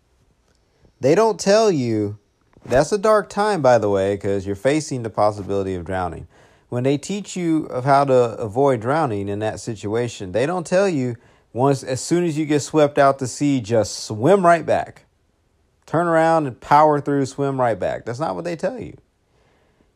They 1.00 1.14
don't 1.14 1.38
tell 1.38 1.70
you 1.70 2.18
that's 2.64 2.92
a 2.92 2.98
dark 2.98 3.28
time, 3.28 3.62
by 3.62 3.78
the 3.78 3.90
way, 3.90 4.14
because 4.14 4.46
you're 4.46 4.56
facing 4.56 5.02
the 5.02 5.10
possibility 5.10 5.74
of 5.74 5.84
drowning. 5.84 6.26
When 6.68 6.82
they 6.82 6.98
teach 6.98 7.36
you 7.36 7.66
of 7.66 7.84
how 7.84 8.04
to 8.04 8.14
avoid 8.14 8.80
drowning 8.80 9.28
in 9.28 9.38
that 9.38 9.60
situation, 9.60 10.32
they 10.32 10.46
don't 10.46 10.66
tell 10.66 10.88
you 10.88 11.16
once 11.52 11.82
as 11.82 12.00
soon 12.00 12.24
as 12.24 12.36
you 12.36 12.44
get 12.44 12.60
swept 12.60 12.98
out 12.98 13.18
to 13.20 13.26
sea, 13.26 13.60
just 13.60 14.04
swim 14.04 14.44
right 14.44 14.66
back. 14.66 15.04
Turn 15.86 16.08
around 16.08 16.46
and 16.46 16.60
power 16.60 17.00
through, 17.00 17.26
swim 17.26 17.60
right 17.60 17.78
back. 17.78 18.04
That's 18.04 18.18
not 18.18 18.34
what 18.34 18.44
they 18.44 18.56
tell 18.56 18.80
you. 18.80 18.96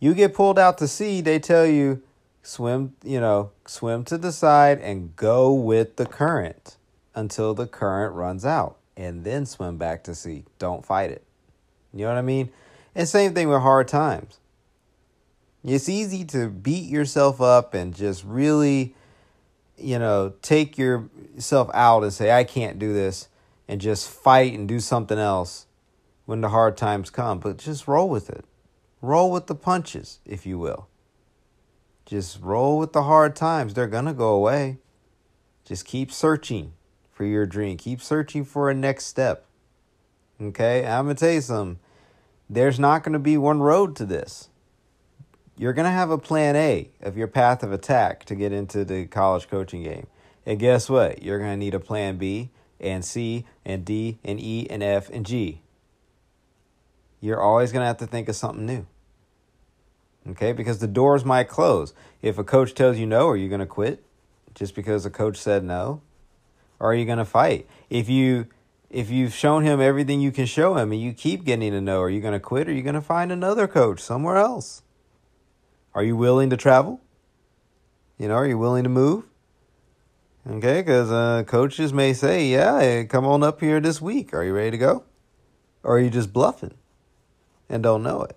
You 0.00 0.14
get 0.14 0.34
pulled 0.34 0.58
out 0.58 0.78
to 0.78 0.88
sea, 0.88 1.20
they 1.20 1.38
tell 1.38 1.66
you 1.66 2.02
swim, 2.42 2.94
you 3.04 3.20
know, 3.20 3.50
swim 3.66 4.04
to 4.04 4.18
the 4.18 4.32
side 4.32 4.80
and 4.80 5.14
go 5.14 5.52
with 5.52 5.96
the 5.96 6.06
current 6.06 6.76
until 7.14 7.54
the 7.54 7.66
current 7.66 8.14
runs 8.14 8.44
out 8.44 8.78
and 8.96 9.24
then 9.24 9.46
swim 9.46 9.76
back 9.76 10.02
to 10.04 10.14
sea. 10.14 10.44
Don't 10.58 10.84
fight 10.84 11.10
it. 11.10 11.22
You 11.92 12.00
know 12.04 12.08
what 12.08 12.18
I 12.18 12.22
mean? 12.22 12.50
And 12.94 13.08
same 13.08 13.34
thing 13.34 13.48
with 13.48 13.60
hard 13.60 13.88
times. 13.88 14.38
It's 15.62 15.88
easy 15.88 16.24
to 16.26 16.48
beat 16.48 16.88
yourself 16.88 17.40
up 17.40 17.74
and 17.74 17.94
just 17.94 18.24
really, 18.24 18.94
you 19.76 19.98
know, 19.98 20.32
take 20.40 20.78
yourself 20.78 21.70
out 21.74 22.02
and 22.02 22.12
say, 22.12 22.30
I 22.30 22.44
can't 22.44 22.78
do 22.78 22.94
this, 22.94 23.28
and 23.68 23.80
just 23.80 24.08
fight 24.08 24.54
and 24.54 24.66
do 24.66 24.80
something 24.80 25.18
else 25.18 25.66
when 26.24 26.40
the 26.40 26.48
hard 26.48 26.76
times 26.76 27.10
come. 27.10 27.38
But 27.40 27.58
just 27.58 27.86
roll 27.86 28.08
with 28.08 28.30
it. 28.30 28.44
Roll 29.02 29.30
with 29.30 29.46
the 29.46 29.54
punches, 29.54 30.20
if 30.26 30.44
you 30.44 30.58
will. 30.58 30.88
Just 32.04 32.40
roll 32.40 32.78
with 32.78 32.92
the 32.92 33.04
hard 33.04 33.34
times. 33.36 33.74
They're 33.74 33.86
going 33.86 34.04
to 34.06 34.12
go 34.12 34.34
away. 34.34 34.78
Just 35.64 35.84
keep 35.84 36.10
searching 36.10 36.72
for 37.12 37.24
your 37.24 37.46
dream. 37.46 37.76
Keep 37.76 38.02
searching 38.02 38.44
for 38.44 38.68
a 38.68 38.74
next 38.74 39.06
step. 39.06 39.46
Okay? 40.40 40.84
I'm 40.86 41.04
going 41.04 41.16
to 41.16 41.20
tell 41.20 41.34
you 41.34 41.40
something. 41.40 41.78
There's 42.48 42.80
not 42.80 43.04
going 43.04 43.12
to 43.12 43.18
be 43.18 43.36
one 43.36 43.60
road 43.60 43.94
to 43.96 44.04
this. 44.04 44.48
You're 45.56 45.72
going 45.72 45.84
to 45.84 45.92
have 45.92 46.10
a 46.10 46.18
plan 46.18 46.56
A 46.56 46.90
of 47.00 47.16
your 47.16 47.28
path 47.28 47.62
of 47.62 47.70
attack 47.70 48.24
to 48.24 48.34
get 48.34 48.52
into 48.52 48.84
the 48.84 49.06
college 49.06 49.48
coaching 49.48 49.82
game. 49.82 50.06
And 50.44 50.58
guess 50.58 50.90
what? 50.90 51.22
You're 51.22 51.38
going 51.38 51.52
to 51.52 51.56
need 51.56 51.74
a 51.74 51.80
plan 51.80 52.16
B 52.16 52.50
and 52.80 53.04
C 53.04 53.44
and 53.64 53.84
D 53.84 54.18
and 54.24 54.40
E 54.40 54.66
and 54.68 54.82
F 54.82 55.10
and 55.10 55.24
G. 55.24 55.60
You're 57.20 57.40
always 57.40 57.72
going 57.72 57.82
to 57.82 57.86
have 57.86 57.98
to 57.98 58.06
think 58.06 58.28
of 58.28 58.36
something 58.36 58.64
new. 58.64 58.86
Okay? 60.28 60.52
Because 60.52 60.78
the 60.78 60.86
doors 60.86 61.24
might 61.24 61.48
close. 61.48 61.94
If 62.22 62.38
a 62.38 62.44
coach 62.44 62.74
tells 62.74 62.98
you 62.98 63.06
no, 63.06 63.28
are 63.28 63.36
you 63.36 63.48
going 63.48 63.60
to 63.60 63.66
quit 63.66 64.04
just 64.54 64.74
because 64.74 65.06
a 65.06 65.10
coach 65.10 65.36
said 65.36 65.64
no? 65.64 66.02
Or 66.78 66.92
are 66.92 66.94
you 66.94 67.04
going 67.04 67.18
to 67.18 67.24
fight? 67.24 67.66
If 67.88 68.08
you 68.08 68.46
if 68.90 69.08
you've 69.08 69.32
shown 69.32 69.62
him 69.64 69.80
everything 69.80 70.20
you 70.20 70.32
can 70.32 70.46
show 70.46 70.76
him 70.76 70.90
and 70.90 71.00
you 71.00 71.12
keep 71.12 71.44
getting 71.44 71.72
a 71.74 71.80
no, 71.80 72.00
are 72.00 72.10
you 72.10 72.20
going 72.20 72.32
to 72.32 72.40
quit 72.40 72.66
or 72.66 72.72
are 72.72 72.74
you 72.74 72.82
going 72.82 72.96
to 72.96 73.00
find 73.00 73.30
another 73.30 73.68
coach 73.68 74.00
somewhere 74.00 74.36
else? 74.36 74.82
Are 75.94 76.02
you 76.02 76.16
willing 76.16 76.50
to 76.50 76.56
travel? 76.56 77.00
You 78.18 78.28
know, 78.28 78.34
are 78.34 78.46
you 78.46 78.58
willing 78.58 78.82
to 78.82 78.88
move? 78.88 79.24
Okay, 80.48 80.80
because 80.80 81.12
uh, 81.12 81.44
coaches 81.46 81.92
may 81.92 82.12
say, 82.12 82.46
yeah, 82.46 83.04
come 83.04 83.24
on 83.26 83.42
up 83.42 83.60
here 83.60 83.78
this 83.78 84.00
week. 84.00 84.34
Are 84.34 84.42
you 84.42 84.54
ready 84.54 84.72
to 84.72 84.78
go? 84.78 85.04
Or 85.82 85.96
are 85.96 86.00
you 86.00 86.10
just 86.10 86.32
bluffing 86.32 86.74
and 87.68 87.82
don't 87.82 88.02
know 88.02 88.22
it? 88.22 88.36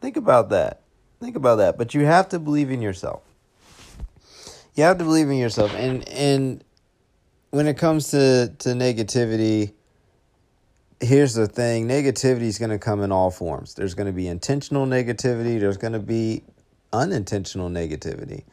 Think 0.00 0.16
about 0.16 0.50
that. 0.50 0.82
Think 1.20 1.36
about 1.36 1.56
that. 1.56 1.76
But 1.76 1.94
you 1.94 2.04
have 2.04 2.28
to 2.30 2.38
believe 2.38 2.70
in 2.70 2.80
yourself. 2.80 3.22
You 4.74 4.84
have 4.84 4.98
to 4.98 5.04
believe 5.04 5.28
in 5.28 5.36
yourself. 5.36 5.74
And 5.74 6.08
and 6.08 6.64
when 7.50 7.66
it 7.66 7.78
comes 7.78 8.10
to, 8.10 8.54
to 8.58 8.68
negativity, 8.70 9.72
here's 11.00 11.34
the 11.34 11.46
thing 11.46 11.88
negativity 11.88 12.42
is 12.42 12.58
going 12.58 12.70
to 12.70 12.78
come 12.78 13.02
in 13.02 13.12
all 13.12 13.30
forms. 13.30 13.74
There's 13.74 13.94
going 13.94 14.06
to 14.06 14.12
be 14.12 14.28
intentional 14.28 14.86
negativity, 14.86 15.58
there's 15.58 15.76
going 15.76 15.94
to 15.94 15.98
be 15.98 16.42
unintentional 16.92 17.68
negativity. 17.68 18.44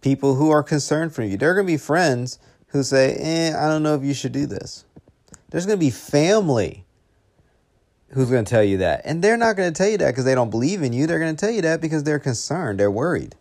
People 0.00 0.34
who 0.34 0.50
are 0.50 0.62
concerned 0.62 1.14
for 1.14 1.22
you. 1.22 1.36
There 1.36 1.50
are 1.50 1.54
going 1.54 1.66
to 1.66 1.72
be 1.72 1.76
friends 1.76 2.38
who 2.68 2.82
say, 2.82 3.14
eh, 3.16 3.54
I 3.56 3.68
don't 3.68 3.82
know 3.82 3.94
if 3.94 4.02
you 4.02 4.14
should 4.14 4.32
do 4.32 4.46
this. 4.46 4.84
There's 5.50 5.66
going 5.66 5.78
to 5.78 5.84
be 5.84 5.90
family 5.90 6.84
who's 8.12 8.30
going 8.30 8.44
to 8.44 8.50
tell 8.50 8.64
you 8.64 8.78
that. 8.78 9.02
And 9.04 9.22
they're 9.22 9.36
not 9.36 9.56
going 9.56 9.72
to 9.72 9.76
tell 9.76 9.88
you 9.88 9.98
that 9.98 10.10
because 10.10 10.24
they 10.24 10.34
don't 10.34 10.50
believe 10.50 10.82
in 10.82 10.92
you. 10.92 11.06
They're 11.06 11.18
going 11.18 11.34
to 11.34 11.40
tell 11.40 11.54
you 11.54 11.62
that 11.62 11.80
because 11.80 12.04
they're 12.04 12.18
concerned, 12.18 12.80
they're 12.80 12.90
worried. 12.90 13.36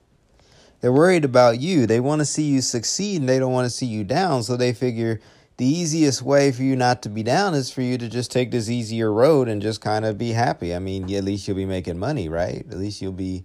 They're 0.82 0.94
worried 0.94 1.26
about 1.26 1.60
you. 1.60 1.86
They 1.86 2.00
want 2.00 2.20
to 2.20 2.26
see 2.26 2.44
you 2.44 2.62
succeed 2.62 3.20
and 3.20 3.28
they 3.28 3.40
don't 3.40 3.52
want 3.52 3.66
to 3.66 3.70
see 3.70 3.86
you 3.86 4.04
down. 4.04 4.44
So 4.44 4.56
they 4.56 4.74
figure 4.74 5.20
the 5.58 5.66
easiest 5.66 6.22
way 6.22 6.54
for 6.54 6.64
you 6.64 6.78
not 6.78 7.02
to 7.02 7.10
be 7.10 7.22
down 7.22 7.54
is 7.54 7.70
for 7.70 7.82
you 7.82 7.98
to 7.98 8.08
just 8.08 8.32
take 8.32 8.52
this 8.52 8.70
easier 8.70 9.12
road 9.12 9.50
and 9.50 9.62
just 9.62 9.82
kind 9.82 10.06
of 10.06 10.18
be 10.18 10.32
happy. 10.32 10.74
I 10.74 10.80
mean, 10.80 11.14
at 11.14 11.26
least 11.26 11.48
you'll 11.48 11.58
be 11.58 11.66
making 11.66 12.00
money, 12.00 12.30
right? 12.30 12.66
At 12.72 12.78
least 12.78 13.02
you'll 13.02 13.12
be, 13.12 13.44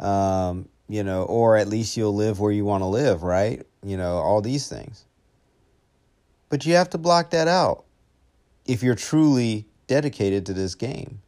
um, 0.00 0.68
you 0.88 1.04
know, 1.04 1.22
or 1.22 1.56
at 1.56 1.68
least 1.68 1.96
you'll 1.96 2.16
live 2.16 2.40
where 2.40 2.50
you 2.50 2.64
want 2.64 2.82
to 2.82 2.86
live, 2.86 3.22
right? 3.22 3.64
You 3.84 3.96
know, 3.96 4.16
all 4.16 4.40
these 4.40 4.68
things. 4.68 5.04
But 6.48 6.66
you 6.66 6.74
have 6.74 6.90
to 6.90 6.98
block 6.98 7.30
that 7.30 7.46
out 7.46 7.84
if 8.66 8.82
you're 8.82 8.96
truly 8.96 9.66
dedicated 9.92 10.46
to 10.46 10.54
this 10.54 10.74
game 10.74 11.20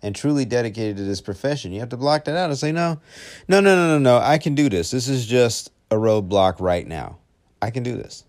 and 0.00 0.14
truly 0.14 0.44
dedicated 0.44 0.96
to 0.96 1.02
this 1.02 1.20
profession. 1.20 1.72
You 1.72 1.80
have 1.80 1.88
to 1.88 1.96
block 1.96 2.26
that 2.26 2.36
out 2.36 2.48
and 2.48 2.56
say, 2.56 2.70
no, 2.70 3.00
no, 3.48 3.58
no, 3.60 3.74
no, 3.74 3.88
no, 3.88 3.98
no. 3.98 4.18
I 4.18 4.38
can 4.38 4.54
do 4.54 4.68
this. 4.68 4.92
This 4.92 5.08
is 5.08 5.26
just 5.26 5.72
a 5.90 5.96
roadblock 5.96 6.60
right 6.60 6.86
now. 6.86 7.18
I 7.60 7.70
can 7.70 7.82
do 7.82 7.96
this. 7.96 8.22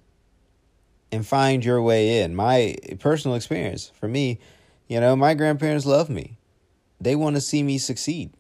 And 1.12 1.24
find 1.24 1.64
your 1.64 1.84
way 1.84 2.22
in. 2.24 2.34
My 2.36 2.78
personal 2.98 3.38
experience 3.38 3.92
for 3.94 4.08
me, 4.08 4.40
you 4.88 5.00
know, 5.00 5.16
my 5.16 5.36
grandparents 5.36 5.86
love 5.86 6.10
me. 6.10 6.40
They 7.00 7.16
want 7.16 7.36
to 7.36 7.42
see 7.42 7.62
me 7.62 7.78
succeed. 7.78 8.34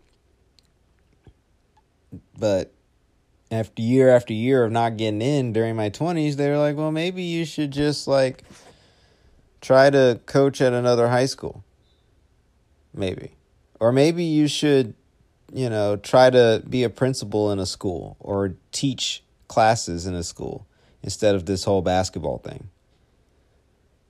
But 2.39 2.73
after 3.51 3.83
year 3.83 4.09
after 4.09 4.33
year 4.33 4.63
of 4.63 4.71
not 4.71 4.97
getting 4.97 5.21
in 5.21 5.53
during 5.53 5.75
my 5.75 5.91
20s, 5.91 6.37
they 6.37 6.49
were 6.49 6.57
like, 6.57 6.75
well, 6.75 6.91
maybe 6.91 7.21
you 7.21 7.45
should 7.45 7.69
just 7.69 8.07
like 8.07 8.43
try 9.65 9.89
to 9.89 10.19
coach 10.27 10.61
at 10.61 10.73
another 10.73 11.09
high 11.09 11.25
school. 11.25 11.63
Maybe. 12.93 13.31
Or 13.79 13.91
maybe 13.91 14.23
you 14.23 14.47
should, 14.47 14.93
you 15.51 15.69
know, 15.69 15.97
try 15.97 16.29
to 16.29 16.61
be 16.69 16.83
a 16.83 16.89
principal 16.89 17.51
in 17.51 17.57
a 17.57 17.65
school 17.65 18.15
or 18.19 18.55
teach 18.71 19.23
classes 19.47 20.05
in 20.05 20.13
a 20.13 20.23
school 20.23 20.67
instead 21.01 21.33
of 21.33 21.47
this 21.47 21.63
whole 21.63 21.81
basketball 21.81 22.37
thing. 22.37 22.69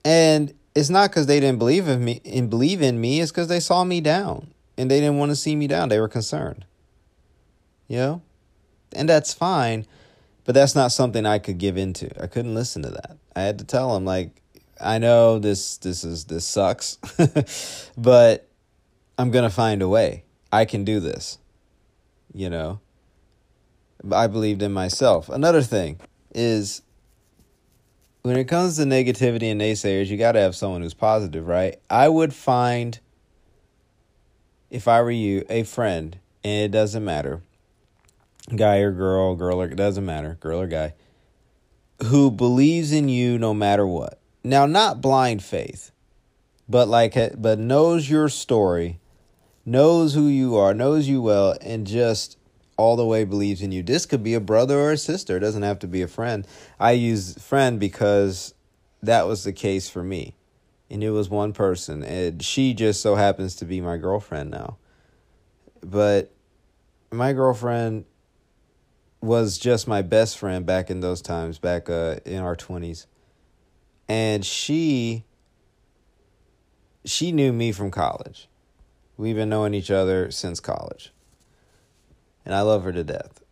And 0.04 0.52
it's 0.74 0.90
not 0.90 1.10
because 1.10 1.26
they 1.26 1.40
didn't 1.40 1.58
believe 1.58 1.88
in 1.88 2.04
me 2.04 2.20
and 2.24 2.50
believe 2.50 2.82
in 2.82 3.00
me, 3.00 3.20
it's 3.20 3.32
because 3.32 3.48
they 3.48 3.60
saw 3.60 3.82
me 3.82 4.02
down 4.02 4.52
and 4.76 4.90
they 4.90 5.00
didn't 5.00 5.16
want 5.16 5.30
to 5.30 5.36
see 5.36 5.56
me 5.56 5.66
down. 5.66 5.88
They 5.88 6.00
were 6.00 6.08
concerned. 6.08 6.66
You 7.88 7.96
know? 7.96 8.22
And 8.92 9.08
that's 9.08 9.32
fine, 9.32 9.86
but 10.44 10.54
that's 10.54 10.74
not 10.74 10.92
something 10.92 11.24
I 11.24 11.38
could 11.38 11.58
give 11.58 11.78
into. 11.78 12.10
I 12.22 12.26
couldn't 12.26 12.54
listen 12.54 12.82
to 12.82 12.90
that. 12.90 13.16
I 13.34 13.40
had 13.40 13.58
to 13.58 13.64
tell 13.64 13.94
them 13.94 14.04
like 14.04 14.42
I 14.80 14.98
know 14.98 15.38
this 15.38 15.78
this 15.78 16.04
is 16.04 16.24
this 16.24 16.46
sucks, 16.46 16.98
but 17.96 18.48
I'm 19.18 19.30
gonna 19.30 19.50
find 19.50 19.82
a 19.82 19.88
way. 19.88 20.24
I 20.52 20.64
can 20.64 20.84
do 20.84 21.00
this. 21.00 21.38
You 22.32 22.50
know. 22.50 22.80
I 24.12 24.26
believed 24.26 24.62
in 24.62 24.72
myself. 24.72 25.28
Another 25.28 25.62
thing 25.62 25.98
is 26.34 26.82
when 28.22 28.36
it 28.36 28.44
comes 28.44 28.76
to 28.76 28.82
negativity 28.82 29.50
and 29.50 29.60
naysayers, 29.60 30.08
you 30.08 30.16
got 30.16 30.32
to 30.32 30.40
have 30.40 30.56
someone 30.56 30.82
who's 30.82 30.94
positive, 30.94 31.46
right? 31.46 31.76
I 31.88 32.08
would 32.08 32.34
find, 32.34 32.98
if 34.68 34.88
I 34.88 35.00
were 35.02 35.10
you, 35.10 35.44
a 35.48 35.62
friend, 35.62 36.18
and 36.42 36.64
it 36.64 36.70
doesn't 36.72 37.04
matter, 37.04 37.42
guy 38.54 38.78
or 38.78 38.92
girl, 38.92 39.34
girl 39.36 39.60
or 39.60 39.66
it 39.66 39.76
doesn't 39.76 40.04
matter, 40.04 40.36
girl 40.40 40.60
or 40.60 40.66
guy, 40.66 40.94
who 42.06 42.30
believes 42.30 42.92
in 42.92 43.08
you 43.08 43.38
no 43.38 43.54
matter 43.54 43.86
what. 43.86 44.20
Now, 44.46 44.64
not 44.64 45.00
blind 45.00 45.42
faith, 45.42 45.90
but 46.68 46.86
like, 46.86 47.16
but 47.36 47.58
knows 47.58 48.08
your 48.08 48.28
story, 48.28 49.00
knows 49.64 50.14
who 50.14 50.28
you 50.28 50.54
are, 50.54 50.72
knows 50.72 51.08
you 51.08 51.20
well, 51.20 51.56
and 51.60 51.84
just 51.84 52.38
all 52.76 52.94
the 52.94 53.04
way 53.04 53.24
believes 53.24 53.60
in 53.60 53.72
you. 53.72 53.82
This 53.82 54.06
could 54.06 54.22
be 54.22 54.34
a 54.34 54.40
brother 54.40 54.78
or 54.78 54.92
a 54.92 54.98
sister. 54.98 55.36
It 55.36 55.40
doesn't 55.40 55.64
have 55.64 55.80
to 55.80 55.88
be 55.88 56.00
a 56.00 56.06
friend. 56.06 56.46
I 56.78 56.92
use 56.92 57.34
friend 57.42 57.80
because 57.80 58.54
that 59.02 59.26
was 59.26 59.42
the 59.42 59.52
case 59.52 59.88
for 59.88 60.04
me. 60.04 60.36
And 60.88 61.02
it 61.02 61.10
was 61.10 61.28
one 61.28 61.52
person. 61.52 62.04
And 62.04 62.40
she 62.40 62.72
just 62.72 63.00
so 63.00 63.16
happens 63.16 63.56
to 63.56 63.64
be 63.64 63.80
my 63.80 63.96
girlfriend 63.96 64.52
now. 64.52 64.76
But 65.80 66.32
my 67.10 67.32
girlfriend 67.32 68.04
was 69.20 69.58
just 69.58 69.88
my 69.88 70.02
best 70.02 70.38
friend 70.38 70.64
back 70.64 70.88
in 70.88 71.00
those 71.00 71.20
times, 71.20 71.58
back 71.58 71.90
uh, 71.90 72.20
in 72.24 72.38
our 72.38 72.54
20s 72.54 73.06
and 74.08 74.44
she 74.44 75.24
she 77.04 77.32
knew 77.32 77.52
me 77.52 77.72
from 77.72 77.90
college. 77.90 78.48
We've 79.16 79.36
been 79.36 79.48
knowing 79.48 79.74
each 79.74 79.90
other 79.90 80.30
since 80.30 80.60
college. 80.60 81.12
And 82.44 82.54
I 82.54 82.60
love 82.62 82.84
her 82.84 82.92
to 82.92 83.04
death. 83.04 83.42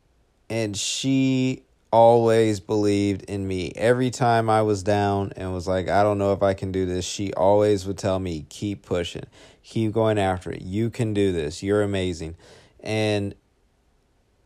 And 0.50 0.76
she 0.76 1.62
always 1.90 2.58
believed 2.60 3.22
in 3.22 3.46
me. 3.46 3.72
Every 3.76 4.10
time 4.10 4.50
I 4.50 4.62
was 4.62 4.82
down 4.82 5.32
and 5.36 5.54
was 5.54 5.66
like, 5.66 5.88
I 5.88 6.02
don't 6.02 6.18
know 6.18 6.32
if 6.32 6.42
I 6.42 6.52
can 6.52 6.72
do 6.72 6.84
this, 6.86 7.04
she 7.04 7.32
always 7.34 7.86
would 7.86 7.98
tell 7.98 8.18
me, 8.18 8.46
keep 8.48 8.84
pushing, 8.84 9.26
keep 9.62 9.92
going 9.92 10.18
after 10.18 10.50
it. 10.50 10.62
You 10.62 10.90
can 10.90 11.14
do 11.14 11.32
this. 11.32 11.62
You're 11.62 11.82
amazing. 11.82 12.36
And 12.80 13.34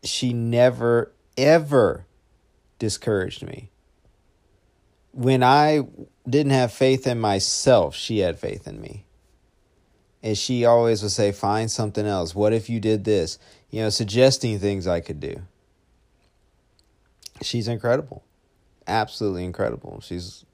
she 0.03 0.31
never, 0.31 1.11
ever 1.37 2.05
discouraged 2.77 3.43
me 3.43 3.71
when 5.19 5.43
I 5.43 5.81
didn't 6.29 6.53
have 6.53 6.71
faith 6.71 7.05
in 7.05 7.19
myself, 7.19 7.93
she 7.93 8.19
had 8.19 8.39
faith 8.39 8.65
in 8.65 8.79
me. 8.79 9.03
And 10.23 10.37
she 10.37 10.63
always 10.63 11.03
would 11.03 11.11
say, 11.11 11.33
find 11.33 11.69
something 11.69 12.05
else. 12.05 12.33
What 12.33 12.53
if 12.53 12.69
you 12.69 12.79
did 12.79 13.03
this? 13.03 13.37
You 13.69 13.81
know, 13.81 13.89
suggesting 13.89 14.59
things 14.59 14.87
I 14.87 15.01
could 15.01 15.19
do. 15.19 15.41
She's 17.41 17.67
incredible. 17.67 18.23
Absolutely 18.87 19.43
incredible. 19.43 19.99
She's, 20.01 20.45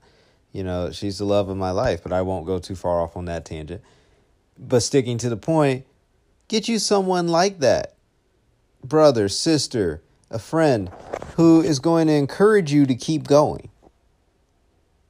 you 0.51 0.63
know, 0.63 0.91
she's 0.91 1.19
the 1.19 1.25
love 1.25 1.48
of 1.48 1.57
my 1.57 1.69
life, 1.69 2.01
but 2.01 2.12
I 2.12 2.24
won't 2.24 2.48
go 2.48 2.57
too 2.57 2.75
far 2.75 3.01
off 3.01 3.15
on 3.15 3.25
that 3.25 3.45
tangent. 3.45 3.84
But 4.57 4.81
sticking 4.81 5.19
to 5.19 5.29
the 5.29 5.38
point, 5.38 5.86
get 6.48 6.67
you 6.67 6.79
someone 6.79 7.27
like 7.27 7.60
that 7.60 7.93
brother, 8.84 9.29
sister, 9.29 10.01
a 10.31 10.39
friend 10.39 10.89
who 11.36 11.62
is 11.62 11.77
going 11.77 12.07
to 12.07 12.13
encourage 12.13 12.74
you 12.74 12.88
to 12.88 12.95
keep 12.95 13.27
going, 13.27 13.69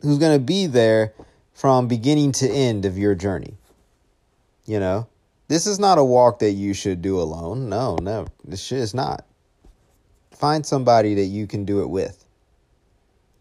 who's 0.01 0.17
going 0.17 0.37
to 0.37 0.43
be 0.43 0.67
there 0.67 1.13
from 1.53 1.87
beginning 1.87 2.31
to 2.33 2.49
end 2.49 2.85
of 2.85 2.97
your 2.97 3.15
journey. 3.15 3.57
You 4.65 4.79
know, 4.79 5.07
this 5.47 5.67
is 5.67 5.79
not 5.79 5.97
a 5.97 6.03
walk 6.03 6.39
that 6.39 6.51
you 6.51 6.73
should 6.73 7.01
do 7.01 7.19
alone. 7.19 7.69
No, 7.69 7.95
no, 8.01 8.27
this 8.43 8.61
shit 8.61 8.79
is 8.79 8.93
not. 8.93 9.25
Find 10.31 10.65
somebody 10.65 11.15
that 11.15 11.25
you 11.25 11.47
can 11.47 11.65
do 11.65 11.81
it 11.81 11.89
with 11.89 12.25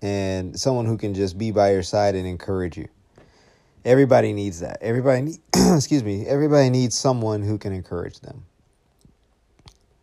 and 0.04 0.58
someone 0.58 0.84
who 0.84 0.98
can 0.98 1.14
just 1.14 1.38
be 1.38 1.50
by 1.50 1.72
your 1.72 1.82
side 1.82 2.14
and 2.14 2.26
encourage 2.26 2.76
you. 2.76 2.88
Everybody 3.86 4.32
needs 4.32 4.60
that. 4.60 4.78
Everybody, 4.82 5.22
need, 5.22 5.38
excuse 5.54 6.04
me, 6.04 6.26
everybody 6.26 6.68
needs 6.68 6.94
someone 6.94 7.42
who 7.42 7.56
can 7.56 7.72
encourage 7.72 8.20
them. 8.20 8.44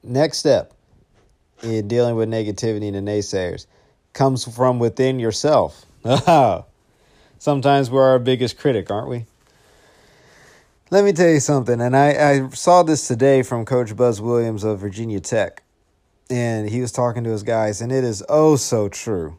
Next 0.04 0.40
step 0.40 0.74
in 1.62 1.88
dealing 1.88 2.16
with 2.16 2.30
negativity 2.30 2.88
and 2.88 3.08
the 3.08 3.12
naysayers 3.12 3.68
comes 4.14 4.44
from 4.44 4.80
within 4.80 5.20
yourself. 5.20 5.86
Sometimes 7.38 7.92
we're 7.92 8.10
our 8.10 8.18
biggest 8.18 8.58
critic, 8.58 8.90
aren't 8.90 9.10
we? 9.10 9.26
Let 10.90 11.06
me 11.06 11.14
tell 11.14 11.30
you 11.30 11.40
something, 11.40 11.80
and 11.80 11.96
I, 11.96 12.32
I 12.32 12.50
saw 12.50 12.84
this 12.84 13.08
today 13.08 13.44
from 13.44 13.66
Coach 13.66 13.96
Buzz 13.96 14.20
Williams 14.20 14.64
of 14.64 14.80
Virginia 14.80 15.20
Tech. 15.20 15.64
And 16.30 16.70
he 16.70 16.82
was 16.82 16.92
talking 16.92 17.24
to 17.24 17.30
his 17.30 17.44
guys, 17.44 17.82
and 17.82 17.92
it 17.92 18.04
is 18.04 18.24
oh 18.30 18.56
so 18.56 18.90
true. 18.90 19.38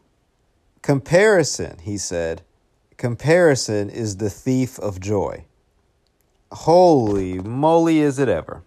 Comparison, 0.81 1.79
he 1.79 1.97
said, 1.97 2.43
comparison 2.97 3.89
is 3.89 4.17
the 4.17 4.29
thief 4.29 4.79
of 4.79 4.99
joy. 4.99 5.43
Holy 6.51 7.39
moly, 7.39 7.99
is 7.99 8.19
it 8.19 8.29
ever! 8.29 8.63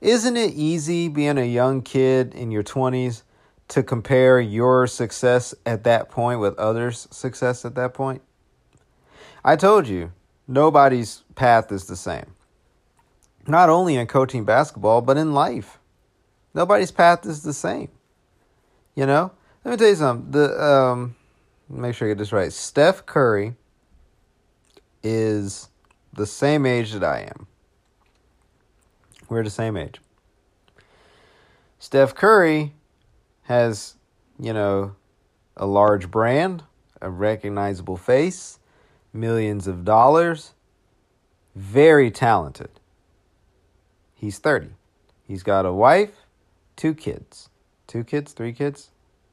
Isn't 0.00 0.36
it 0.36 0.52
easy 0.54 1.08
being 1.08 1.38
a 1.38 1.44
young 1.44 1.82
kid 1.82 2.34
in 2.34 2.50
your 2.50 2.62
20s 2.62 3.22
to 3.70 3.82
compare 3.82 4.40
your 4.40 4.86
success 4.86 5.54
at 5.64 5.84
that 5.84 6.10
point 6.10 6.40
with 6.40 6.58
others' 6.58 7.08
success 7.10 7.64
at 7.64 7.74
that 7.76 7.94
point? 7.94 8.22
I 9.44 9.56
told 9.56 9.88
you, 9.88 10.12
nobody's 10.46 11.22
path 11.34 11.72
is 11.72 11.86
the 11.86 11.96
same. 11.96 12.34
Not 13.46 13.70
only 13.70 13.96
in 13.96 14.06
coaching 14.06 14.44
basketball, 14.44 15.00
but 15.00 15.16
in 15.16 15.32
life. 15.32 15.78
Nobody's 16.52 16.90
path 16.90 17.24
is 17.24 17.42
the 17.42 17.52
same. 17.52 17.88
You 18.94 19.06
know? 19.06 19.32
Let 19.64 19.70
me 19.70 19.76
tell 19.76 19.88
you 19.88 19.94
something. 19.94 20.30
The 20.30 20.62
um 20.62 21.16
make 21.68 21.94
sure 21.94 22.08
I 22.08 22.10
get 22.10 22.18
this 22.18 22.32
right. 22.32 22.52
Steph 22.52 23.06
Curry 23.06 23.54
is 25.02 25.68
the 26.12 26.26
same 26.26 26.66
age 26.66 26.92
that 26.92 27.04
I 27.04 27.20
am. 27.20 27.46
We're 29.28 29.44
the 29.44 29.50
same 29.50 29.76
age. 29.76 30.00
Steph 31.78 32.14
Curry 32.14 32.74
has, 33.50 33.96
you 34.38 34.52
know, 34.52 34.94
a 35.56 35.66
large 35.66 36.08
brand, 36.08 36.62
a 37.00 37.10
recognizable 37.10 37.96
face, 37.96 38.60
millions 39.12 39.66
of 39.66 39.84
dollars, 39.84 40.54
very 41.56 42.12
talented. 42.12 42.70
He's 44.14 44.38
30. 44.38 44.68
He's 45.26 45.42
got 45.42 45.66
a 45.66 45.72
wife, 45.72 46.14
two 46.76 46.94
kids. 46.94 47.48
Two 47.88 48.04
kids, 48.04 48.34
three 48.34 48.52
kids? 48.52 48.90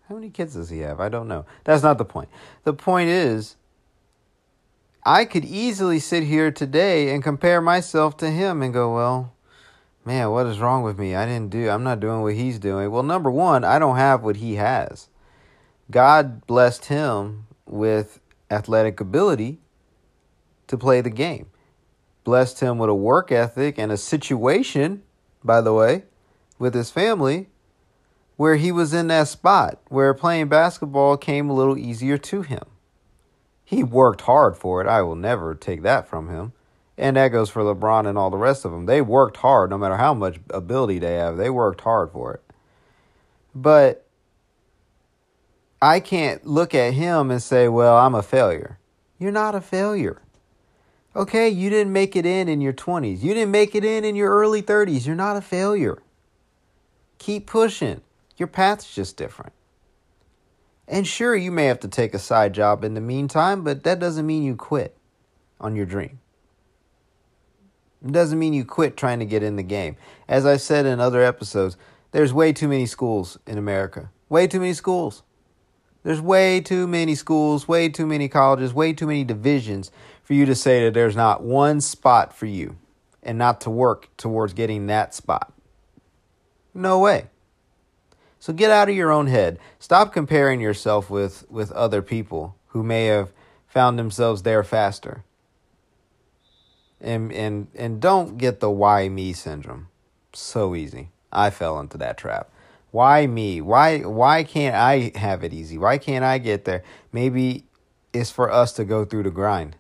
How 0.10 0.16
many 0.16 0.32
kids 0.32 0.56
does 0.56 0.72
he 0.72 0.80
have? 0.80 1.00
I 1.00 1.10
don't 1.10 1.28
know. 1.28 1.46
That's 1.64 1.84
not 1.84 2.00
the 2.00 2.06
point. 2.06 2.30
The 2.64 2.74
point 2.74 3.10
is, 3.10 3.56
I 5.06 5.26
could 5.26 5.46
easily 5.46 6.00
sit 6.00 6.24
here 6.24 6.50
today 6.50 7.14
and 7.14 7.22
compare 7.22 7.62
myself 7.62 8.18
to 8.18 8.32
him 8.32 8.64
and 8.64 8.74
go, 8.74 8.96
well, 8.96 9.36
man, 10.08 10.32
what 10.32 10.48
is 10.48 10.60
wrong 10.60 10.84
with 10.84 10.98
me? 10.98 11.16
I 11.16 11.26
didn't 11.26 11.50
do, 11.50 11.70
I'm 11.70 11.84
not 11.84 12.00
doing 12.00 12.22
what 12.22 12.34
he's 12.34 12.60
doing. 12.60 12.90
Well, 12.90 13.04
number 13.04 13.30
one, 13.30 13.66
I 13.66 13.78
don't 13.78 13.98
have 13.98 14.24
what 14.24 14.38
he 14.38 14.56
has. 14.56 15.10
God 15.92 16.48
blessed 16.48 16.86
him 16.86 17.46
with 17.66 18.22
athletic 18.50 19.02
ability 19.02 19.60
to 20.68 20.78
play 20.78 21.02
the 21.02 21.10
game, 21.10 21.48
blessed 22.24 22.62
him 22.62 22.78
with 22.78 22.90
a 22.90 22.96
work 22.96 23.34
ethic 23.34 23.78
and 23.78 23.92
a 23.92 23.98
situation, 23.98 25.04
by 25.44 25.60
the 25.60 25.74
way, 25.74 26.06
with 26.58 26.74
his 26.74 26.90
family 26.90 27.50
where 28.38 28.56
he 28.56 28.72
was 28.72 28.94
in 28.94 29.08
that 29.08 29.28
spot 29.28 29.82
where 29.90 30.14
playing 30.14 30.48
basketball 30.48 31.18
came 31.18 31.50
a 31.50 31.54
little 31.54 31.78
easier 31.78 32.18
to 32.18 32.44
him. 32.44 32.64
He 33.66 33.84
worked 33.84 34.22
hard 34.22 34.56
for 34.56 34.80
it. 34.80 34.88
I 34.88 35.02
will 35.02 35.18
never 35.18 35.54
take 35.54 35.82
that 35.82 36.08
from 36.08 36.30
him. 36.30 36.54
And 36.98 37.16
that 37.16 37.30
goes 37.30 37.50
for 37.50 37.62
LeBron 37.62 38.08
and 38.08 38.18
all 38.18 38.30
the 38.30 38.38
rest 38.38 38.66
of 38.66 38.72
them. 38.72 38.88
They 38.88 39.02
worked 39.02 39.38
hard 39.38 39.70
no 39.70 39.78
matter 39.78 39.98
how 39.98 40.14
much 40.14 40.40
ability 40.50 41.00
they 41.00 41.14
have. 41.14 41.38
They 41.38 41.50
worked 41.50 41.82
hard 41.82 42.12
for 42.12 42.34
it. 42.34 42.42
But 43.54 44.06
I 45.82 46.00
can't 46.00 46.46
look 46.46 46.74
at 46.74 46.94
him 46.94 47.30
and 47.30 47.42
say, 47.42 47.68
well, 47.68 47.98
I'm 47.98 48.16
a 48.16 48.24
failure. 48.24 48.80
You're 49.20 49.32
not 49.32 49.54
a 49.54 49.62
failure. 49.62 50.22
Okay, 51.16 51.50
you 51.50 51.70
didn't 51.70 51.94
make 51.94 52.16
it 52.16 52.26
in 52.26 52.48
in 52.48 52.62
your 52.62 52.74
20s. 52.74 53.22
You 53.22 53.34
didn't 53.34 53.52
make 53.52 53.76
it 53.76 53.84
in 53.86 54.04
in 54.04 54.16
your 54.16 54.32
early 54.32 54.62
30s. 54.62 55.06
You're 55.06 55.16
not 55.16 55.38
a 55.38 55.42
failure. 55.42 56.02
Keep 57.20 57.48
pushing. 57.48 58.02
Your 58.38 58.48
path's 58.48 58.94
just 58.94 59.18
different. 59.18 59.54
And 60.88 61.06
sure, 61.06 61.36
you 61.36 61.52
may 61.52 61.66
have 61.66 61.80
to 61.82 61.88
take 61.88 62.14
a 62.14 62.20
side 62.20 62.54
job 62.54 62.84
in 62.84 62.94
the 62.94 63.02
meantime, 63.02 63.64
but 63.64 63.84
that 63.84 64.00
doesn't 64.00 64.26
mean 64.26 64.44
you 64.44 64.56
quit 64.56 64.96
on 65.60 65.76
your 65.76 65.86
dream. 65.86 66.20
It 68.04 68.12
doesn't 68.12 68.38
mean 68.38 68.54
you 68.54 68.66
quit 68.66 68.96
trying 68.96 69.20
to 69.20 69.26
get 69.26 69.44
in 69.44 69.56
the 69.56 69.64
game. 69.64 69.98
As 70.28 70.46
I've 70.46 70.62
said 70.62 70.86
in 70.86 71.00
other 71.00 71.22
episodes, 71.24 71.78
there's 72.12 72.34
way 72.34 72.54
too 72.54 72.68
many 72.68 72.86
schools 72.86 73.38
in 73.48 73.58
America. 73.58 74.10
Way 74.30 74.48
too 74.48 74.60
many 74.60 74.74
schools. 74.74 75.24
There's 76.04 76.22
way 76.22 76.62
too 76.62 76.88
many 76.88 77.16
schools, 77.16 77.68
way 77.68 77.90
too 77.90 78.06
many 78.06 78.30
colleges, 78.30 78.74
way 78.74 78.94
too 78.94 79.08
many 79.08 79.24
divisions 79.24 79.92
for 80.24 80.34
you 80.34 80.46
to 80.46 80.56
say 80.56 80.86
that 80.86 80.94
there's 80.94 81.16
not 81.16 81.44
one 81.44 81.82
spot 81.82 82.34
for 82.34 82.46
you 82.46 82.78
and 83.24 83.38
not 83.38 83.60
to 83.62 83.70
work 83.70 84.10
towards 84.16 84.54
getting 84.54 84.88
that 84.88 85.14
spot. 85.14 85.52
No 86.74 87.00
way. 87.00 87.28
So 88.40 88.54
get 88.54 88.72
out 88.72 88.88
of 88.88 88.96
your 88.96 89.12
own 89.12 89.28
head. 89.28 89.60
Stop 89.80 90.14
comparing 90.14 90.62
yourself 90.62 91.10
with, 91.10 91.46
with 91.50 91.72
other 91.72 92.02
people 92.02 92.56
who 92.68 92.84
may 92.84 93.08
have 93.08 93.34
found 93.66 93.98
themselves 94.00 94.44
there 94.44 94.64
faster 94.64 95.24
and 97.02 97.32
and 97.32 97.68
and 97.76 98.02
don't 98.02 98.38
get 98.38 98.60
the 98.60 98.70
why 98.70 99.10
me 99.10 99.34
syndrome. 99.34 99.88
So 100.34 100.76
easy. 100.76 101.10
I 101.32 101.50
fell 101.50 101.80
into 101.80 101.98
that 101.98 102.18
trap. 102.18 102.50
Why 102.92 103.28
me? 103.28 103.62
Why 103.62 104.00
why 104.00 104.44
can't 104.44 104.76
I 104.76 105.12
have 105.16 105.44
it 105.44 105.54
easy? 105.54 105.78
Why 105.78 105.98
can't 105.98 106.26
I 106.26 106.38
get 106.38 106.66
there? 106.66 106.84
Maybe 107.12 107.66
it's 108.14 108.32
for 108.32 108.52
us 108.52 108.74
to 108.74 108.86
go 108.86 109.06
through 109.06 109.24
the 109.24 109.32
grind. 109.32 109.76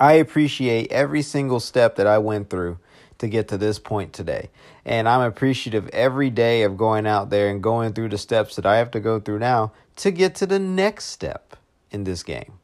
I 0.00 0.14
appreciate 0.14 0.90
every 0.90 1.22
single 1.22 1.60
step 1.60 1.96
that 1.96 2.06
I 2.06 2.18
went 2.18 2.50
through 2.50 2.78
to 3.18 3.28
get 3.28 3.48
to 3.48 3.56
this 3.56 3.78
point 3.78 4.12
today. 4.12 4.50
And 4.84 5.08
I'm 5.08 5.20
appreciative 5.20 5.88
every 5.88 6.30
day 6.30 6.62
of 6.62 6.76
going 6.76 7.06
out 7.06 7.30
there 7.30 7.48
and 7.48 7.62
going 7.62 7.92
through 7.92 8.08
the 8.10 8.18
steps 8.18 8.56
that 8.56 8.66
I 8.66 8.76
have 8.76 8.90
to 8.90 9.00
go 9.00 9.20
through 9.20 9.38
now 9.38 9.72
to 9.96 10.10
get 10.10 10.34
to 10.36 10.46
the 10.46 10.58
next 10.58 11.06
step 11.06 11.56
in 11.90 12.04
this 12.04 12.22
game. 12.22 12.58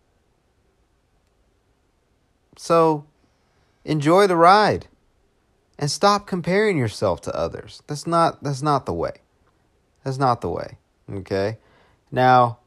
So 2.63 3.07
enjoy 3.87 4.27
the 4.27 4.37
ride 4.37 4.87
and 5.79 5.91
stop 5.91 6.27
comparing 6.27 6.77
yourself 6.77 7.23
to 7.23 7.35
others. 7.35 7.83
That's 7.87 8.07
not 8.07 8.43
that's 8.45 8.61
not 8.61 8.85
the 8.85 8.93
way. 8.93 9.23
That's 10.05 10.19
not 10.19 10.43
the 10.43 10.51
way. 10.51 10.77
Okay? 11.11 11.57
Now, 12.13 12.59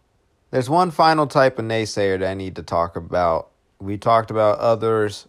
there's 0.49 0.67
one 0.67 0.89
final 0.89 1.27
type 1.27 1.59
of 1.59 1.65
naysayer 1.65 2.17
that 2.19 2.27
I 2.27 2.33
need 2.33 2.55
to 2.55 2.63
talk 2.63 2.95
about. 2.95 3.51
We 3.77 3.99
talked 3.99 4.31
about 4.31 4.57
others 4.57 5.27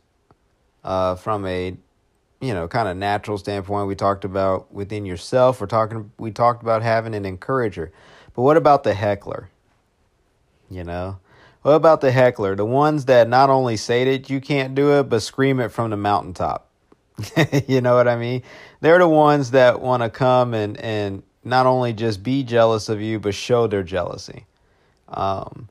uh, 0.82 1.16
from 1.16 1.44
a 1.44 1.76
you 2.40 2.54
know 2.54 2.66
kind 2.66 2.88
of 2.88 2.96
natural 2.96 3.36
standpoint. 3.36 3.86
We 3.86 3.94
talked 3.94 4.24
about 4.24 4.72
within 4.72 5.04
yourself. 5.04 5.60
We're 5.60 5.66
talking. 5.66 6.10
We 6.18 6.30
talked 6.30 6.62
about 6.62 6.80
having 6.82 7.14
an 7.14 7.26
encourager. 7.26 7.92
But 8.32 8.42
what 8.42 8.56
about 8.56 8.82
the 8.82 8.94
heckler? 8.94 9.50
You 10.70 10.84
know, 10.84 11.18
what 11.64 11.72
about 11.72 12.02
the 12.02 12.12
heckler? 12.12 12.54
The 12.54 12.66
ones 12.66 13.06
that 13.06 13.26
not 13.26 13.48
only 13.48 13.78
say 13.78 14.04
that 14.04 14.28
you 14.28 14.38
can't 14.38 14.74
do 14.74 14.98
it, 14.98 15.04
but 15.04 15.22
scream 15.22 15.60
it 15.60 15.70
from 15.70 15.88
the 15.88 15.96
mountaintop. 15.96 16.68
you 17.66 17.80
know 17.80 17.94
what 17.94 18.06
I 18.06 18.16
mean? 18.16 18.42
They're 18.82 18.98
the 18.98 19.08
ones 19.08 19.52
that 19.52 19.80
want 19.80 20.02
to 20.02 20.10
come 20.10 20.52
and, 20.52 20.76
and 20.76 21.22
not 21.42 21.64
only 21.64 21.94
just 21.94 22.22
be 22.22 22.42
jealous 22.42 22.90
of 22.90 23.00
you, 23.00 23.18
but 23.18 23.34
show 23.34 23.66
their 23.66 23.82
jealousy. 23.82 24.44
Um, 25.08 25.70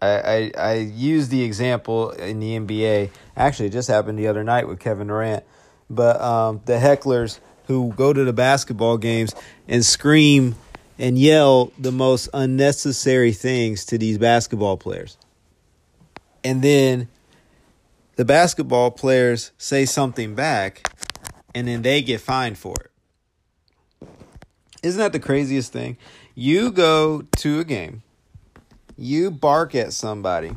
I, 0.00 0.08
I, 0.08 0.52
I 0.56 0.74
use 0.76 1.28
the 1.28 1.42
example 1.42 2.12
in 2.12 2.40
the 2.40 2.58
NBA. 2.58 3.10
Actually, 3.36 3.66
it 3.66 3.72
just 3.72 3.88
happened 3.88 4.18
the 4.18 4.28
other 4.28 4.42
night 4.42 4.66
with 4.66 4.80
Kevin 4.80 5.08
Durant. 5.08 5.44
But 5.90 6.22
um, 6.22 6.62
the 6.64 6.78
hecklers 6.78 7.38
who 7.66 7.92
go 7.98 8.14
to 8.14 8.24
the 8.24 8.32
basketball 8.32 8.96
games 8.96 9.34
and 9.68 9.84
scream 9.84 10.54
and 10.98 11.18
yell 11.18 11.72
the 11.78 11.92
most 11.92 12.28
unnecessary 12.34 13.32
things 13.32 13.84
to 13.86 13.98
these 13.98 14.18
basketball 14.18 14.76
players. 14.76 15.16
And 16.44 16.62
then 16.62 17.08
the 18.16 18.24
basketball 18.24 18.90
players 18.90 19.52
say 19.58 19.84
something 19.84 20.34
back 20.34 20.88
and 21.54 21.68
then 21.68 21.82
they 21.82 22.02
get 22.02 22.20
fined 22.20 22.58
for 22.58 22.74
it. 22.80 24.08
Isn't 24.82 24.98
that 24.98 25.12
the 25.12 25.20
craziest 25.20 25.72
thing? 25.72 25.96
You 26.34 26.72
go 26.72 27.22
to 27.38 27.60
a 27.60 27.64
game 27.64 28.02
you 28.96 29.30
bark 29.30 29.74
at 29.74 29.92
somebody 29.92 30.52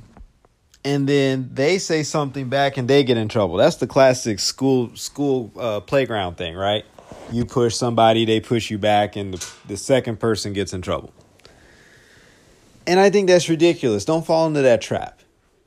and 0.83 1.07
then 1.09 1.49
they 1.53 1.79
say 1.79 2.03
something 2.03 2.47
back 2.49 2.77
and 2.77 2.87
they 2.87 3.03
get 3.03 3.17
in 3.17 3.27
trouble. 3.27 3.55
That's 3.55 3.77
the 3.77 3.87
classic 3.87 4.39
school 4.39 4.95
school 4.95 5.51
uh, 5.57 5.79
playground 5.79 6.37
thing, 6.37 6.55
right? 6.55 6.85
You 7.31 7.45
push 7.45 7.75
somebody, 7.75 8.25
they 8.25 8.39
push 8.39 8.69
you 8.69 8.77
back, 8.77 9.15
and 9.15 9.33
the, 9.33 9.53
the 9.67 9.77
second 9.77 10.19
person 10.19 10.53
gets 10.53 10.73
in 10.73 10.81
trouble. 10.81 11.13
And 12.87 12.99
I 12.99 13.09
think 13.09 13.27
that's 13.27 13.49
ridiculous. 13.49 14.05
Don't 14.05 14.25
fall 14.25 14.47
into 14.47 14.61
that 14.61 14.81
trap. 14.81 15.21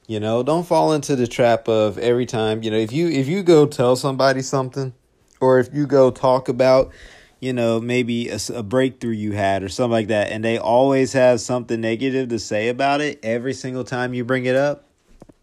You 0.07 0.21
know, 0.21 0.43
don't 0.43 0.67
fall 0.67 0.93
into 0.93 1.17
the 1.17 1.27
trap 1.27 1.69
of 1.69 1.99
every 1.99 2.27
time, 2.27 2.63
you 2.63 2.71
know, 2.71 2.79
if 2.79 2.93
you 2.93 3.09
if 3.09 3.29
you 3.29 3.43
go 3.43 3.67
tell 3.67 3.95
somebody 3.95 4.41
something 4.41 4.95
or 5.41 5.59
if 5.59 5.69
you 5.75 5.87
go 5.87 6.11
talk 6.11 6.49
about 6.49 6.93
you 7.41 7.53
know, 7.53 7.81
maybe 7.81 8.29
a, 8.29 8.39
a, 8.55 8.63
breakthrough 8.63 9.13
you 9.13 9.33
had 9.33 9.63
or 9.63 9.69
something 9.69 9.93
like 9.93 10.09
that, 10.09 10.31
and 10.31 10.45
they 10.45 10.59
always 10.59 11.13
have 11.13 11.41
something 11.41 11.81
negative 11.81 12.29
to 12.31 12.39
say 12.39 12.69
about 12.69 13.01
it 13.01 13.21
every 13.23 13.55
single 13.55 13.85
time 13.85 14.13
you 14.13 14.25
bring 14.25 14.45
it 14.45 14.57
up, 14.57 14.89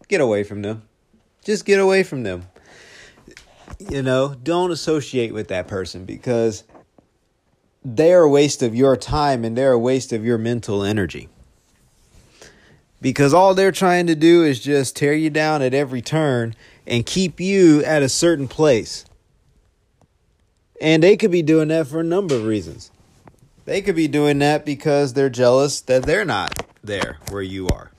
get 0.08 0.20
away 0.20 0.44
from 0.44 0.62
them. 0.62 0.82
Just 1.44 1.64
get 1.64 1.80
away 1.80 2.02
from 2.02 2.22
them. 2.22 2.46
You 3.78 4.02
know, 4.02 4.34
don't 4.34 4.70
associate 4.70 5.32
with 5.32 5.48
that 5.48 5.68
person 5.68 6.04
because 6.04 6.64
they're 7.84 8.22
a 8.22 8.28
waste 8.28 8.62
of 8.62 8.74
your 8.74 8.96
time 8.96 9.44
and 9.44 9.56
they're 9.56 9.72
a 9.72 9.78
waste 9.78 10.12
of 10.12 10.24
your 10.24 10.38
mental 10.38 10.82
energy. 10.82 11.28
Because 13.00 13.34
all 13.34 13.54
they're 13.54 13.72
trying 13.72 14.06
to 14.06 14.14
do 14.14 14.42
is 14.42 14.58
just 14.60 14.96
tear 14.96 15.12
you 15.12 15.30
down 15.30 15.62
at 15.62 15.74
every 15.74 16.00
turn 16.00 16.54
and 16.86 17.04
keep 17.04 17.40
you 17.40 17.84
at 17.84 18.02
a 18.02 18.08
certain 18.08 18.48
place 18.48 19.04
and 20.80 21.02
they 21.02 21.16
could 21.16 21.30
be 21.30 21.42
doing 21.42 21.68
that 21.68 21.86
for 21.86 22.00
a 22.00 22.04
number 22.04 22.34
of 22.34 22.44
reasons. 22.44 22.90
They 23.64 23.82
could 23.82 23.96
be 23.96 24.08
doing 24.08 24.38
that 24.40 24.64
because 24.64 25.14
they're 25.14 25.30
jealous 25.30 25.80
that 25.82 26.04
they're 26.04 26.24
not 26.24 26.66
there 26.82 27.18
where 27.30 27.42
you 27.42 27.68
are. 27.68 27.90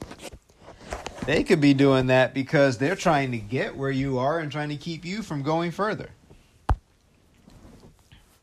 They 1.27 1.43
could 1.43 1.59
be 1.59 1.73
doing 1.73 2.07
that 2.07 2.33
because 2.33 2.77
they're 2.77 2.95
trying 2.95 3.31
to 3.31 3.37
get 3.37 3.75
where 3.75 3.91
you 3.91 4.17
are 4.17 4.39
and 4.39 4.49
trying 4.49 4.69
to 4.69 4.77
keep 4.77 5.03
you 5.03 5.21
from 5.21 5.43
going 5.43 5.71
further. 5.71 6.09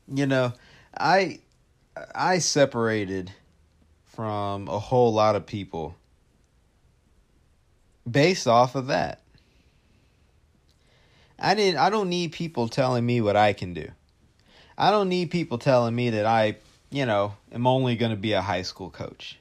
You 0.06 0.26
know, 0.26 0.52
I 0.94 1.40
I 2.14 2.40
separated 2.40 3.32
from 4.04 4.68
a 4.68 4.78
whole 4.78 5.14
lot 5.14 5.34
of 5.34 5.46
people 5.46 5.96
based 8.08 8.46
off 8.46 8.74
of 8.74 8.88
that. 8.88 9.22
I 11.38 11.54
didn't 11.54 11.80
I 11.80 11.88
don't 11.88 12.10
need 12.10 12.32
people 12.32 12.68
telling 12.68 13.06
me 13.06 13.22
what 13.22 13.34
I 13.34 13.54
can 13.54 13.72
do. 13.72 13.88
I 14.76 14.90
don't 14.90 15.08
need 15.08 15.30
people 15.30 15.56
telling 15.56 15.94
me 15.94 16.10
that 16.10 16.26
I, 16.26 16.56
you 16.90 17.06
know, 17.06 17.34
am 17.50 17.66
only 17.66 17.96
going 17.96 18.10
to 18.10 18.16
be 18.18 18.34
a 18.34 18.42
high 18.42 18.60
school 18.60 18.90
coach 18.90 19.38